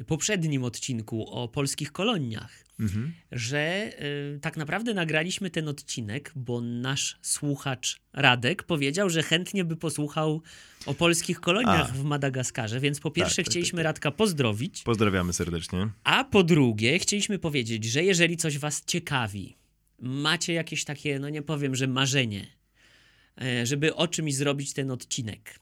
poprzednim 0.08 0.64
odcinku 0.64 1.28
o 1.30 1.48
polskich 1.48 1.92
koloniach, 1.92 2.64
Mhm. 2.80 3.14
że 3.32 3.92
y, 4.36 4.40
tak 4.40 4.58
naprawdę 4.58 4.94
nagraliśmy 4.94 5.50
ten 5.50 5.68
odcinek, 5.68 6.32
bo 6.36 6.62
nasz 6.62 7.20
słuchacz 7.22 8.00
Radek 8.14 8.64
powiedział, 8.64 9.10
że 9.10 9.24
chętnie 9.24 9.66
by 9.66 9.76
posłuchał 9.76 10.42
o 10.86 10.94
polskich 10.94 11.40
koloniach 11.40 11.90
A. 11.90 11.94
w 11.94 12.04
Madagaskarze, 12.04 12.80
więc 12.80 13.00
po 13.00 13.12
pierwsze 13.12 13.36
tak, 13.36 13.46
tak, 13.46 13.52
chcieliśmy 13.52 13.78
tak. 13.78 13.84
Radka 13.84 14.12
pozdrowić, 14.12 14.82
Pozdrawiamy 14.84 15.34
serdecznie. 15.34 15.90
a 16.04 16.24
po 16.24 16.44
drugie 16.44 17.00
chcieliśmy 17.00 17.40
powiedzieć, 17.40 17.84
że 17.86 18.04
jeżeli 18.04 18.38
coś 18.38 18.58
was 18.58 18.84
ciekawi, 18.86 19.58
macie 20.00 20.54
jakieś 20.54 20.84
takie, 20.84 21.20
no 21.20 21.30
nie 21.30 21.42
powiem, 21.42 21.76
że 21.76 21.88
marzenie, 21.88 22.48
e, 23.42 23.66
żeby 23.66 23.96
o 23.96 24.08
czymś 24.08 24.36
zrobić 24.36 24.74
ten 24.74 24.92
odcinek. 24.92 25.60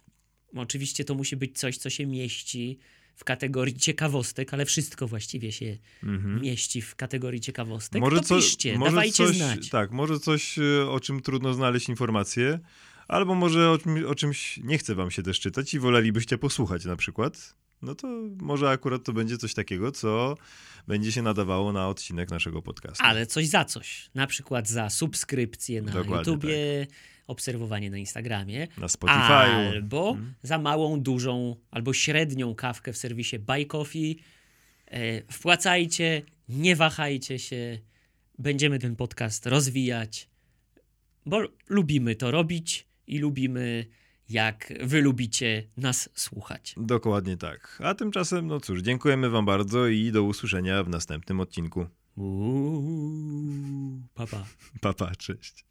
Oczywiście 0.55 1.03
to 1.05 1.15
musi 1.15 1.35
być 1.35 1.59
coś, 1.59 1.77
co 1.77 1.89
się 1.89 2.05
mieści 2.05 2.77
w 3.17 3.23
kategorii 3.23 3.75
ciekawostek, 3.75 4.53
ale 4.53 4.65
wszystko 4.65 5.07
właściwie 5.07 5.51
się 5.51 5.77
Mhm. 6.03 6.41
mieści 6.41 6.81
w 6.81 6.95
kategorii 6.95 7.41
ciekawostek. 7.41 8.01
Może 8.01 8.17
to 8.17 8.23
co- 8.23 8.35
piszcie, 8.35 8.77
może 8.77 8.91
dawajcie 8.91 9.25
coś, 9.27 9.37
znać. 9.37 9.69
Tak, 9.69 9.91
może 9.91 10.19
coś, 10.19 10.57
y, 10.59 10.89
o 10.89 10.99
czym 10.99 11.21
trudno 11.21 11.53
znaleźć 11.53 11.89
informacje, 11.89 12.59
albo 13.07 13.35
może 13.35 13.69
o, 13.69 13.77
o 14.07 14.15
czymś 14.15 14.57
nie 14.63 14.77
chce 14.77 14.95
wam 14.95 15.11
się 15.11 15.23
też 15.23 15.39
czytać 15.39 15.73
i 15.73 15.79
wolelibyście 15.79 16.37
posłuchać 16.37 16.85
na 16.85 16.95
przykład. 16.95 17.55
No 17.81 17.95
to 17.95 18.07
może 18.41 18.69
akurat 18.69 19.03
to 19.03 19.13
będzie 19.13 19.37
coś 19.37 19.53
takiego, 19.53 19.91
co 19.91 20.37
będzie 20.87 21.11
się 21.11 21.21
nadawało 21.21 21.73
na 21.73 21.87
odcinek 21.87 22.31
naszego 22.31 22.61
podcastu. 22.61 23.03
Ale 23.03 23.25
coś 23.25 23.47
za 23.47 23.65
coś. 23.65 24.09
Na 24.15 24.27
przykład 24.27 24.67
za 24.69 24.89
subskrypcję 24.89 25.81
na 25.81 25.91
Dokładnie 25.91 26.37
tak. 26.87 26.97
Obserwowanie 27.27 27.89
na 27.89 27.97
Instagramie. 27.97 28.67
Na 28.77 28.87
Spotify. 28.87 29.17
Albo 29.23 30.09
Mhm. 30.09 30.33
za 30.43 30.57
małą, 30.57 31.01
dużą 31.01 31.55
albo 31.71 31.93
średnią 31.93 32.55
kawkę 32.55 32.93
w 32.93 32.97
serwisie 32.97 33.39
Buy 33.39 33.65
Coffee. 33.65 34.19
E, 34.87 35.21
wpłacajcie, 35.33 36.21
nie 36.49 36.75
wahajcie 36.75 37.39
się. 37.39 37.79
Będziemy 38.39 38.79
ten 38.79 38.95
podcast 38.95 39.45
rozwijać, 39.45 40.29
bo 41.25 41.41
lubimy 41.69 42.15
to 42.15 42.31
robić 42.31 42.87
i 43.07 43.19
lubimy, 43.19 43.85
jak 44.29 44.73
wy 44.81 45.01
lubicie 45.01 45.63
nas 45.77 46.09
słuchać. 46.15 46.75
Dokładnie 46.77 47.37
tak. 47.37 47.79
A 47.83 47.93
tymczasem, 47.95 48.47
no 48.47 48.59
cóż, 48.59 48.81
dziękujemy 48.81 49.29
wam 49.29 49.45
bardzo 49.45 49.87
i 49.87 50.11
do 50.11 50.23
usłyszenia 50.23 50.83
w 50.83 50.89
następnym 50.89 51.39
odcinku. 51.39 51.87
Uuu, 52.15 54.01
pa, 54.13 54.27
pa. 54.27 54.45
Papa, 54.81 55.15
cześć. 55.15 55.65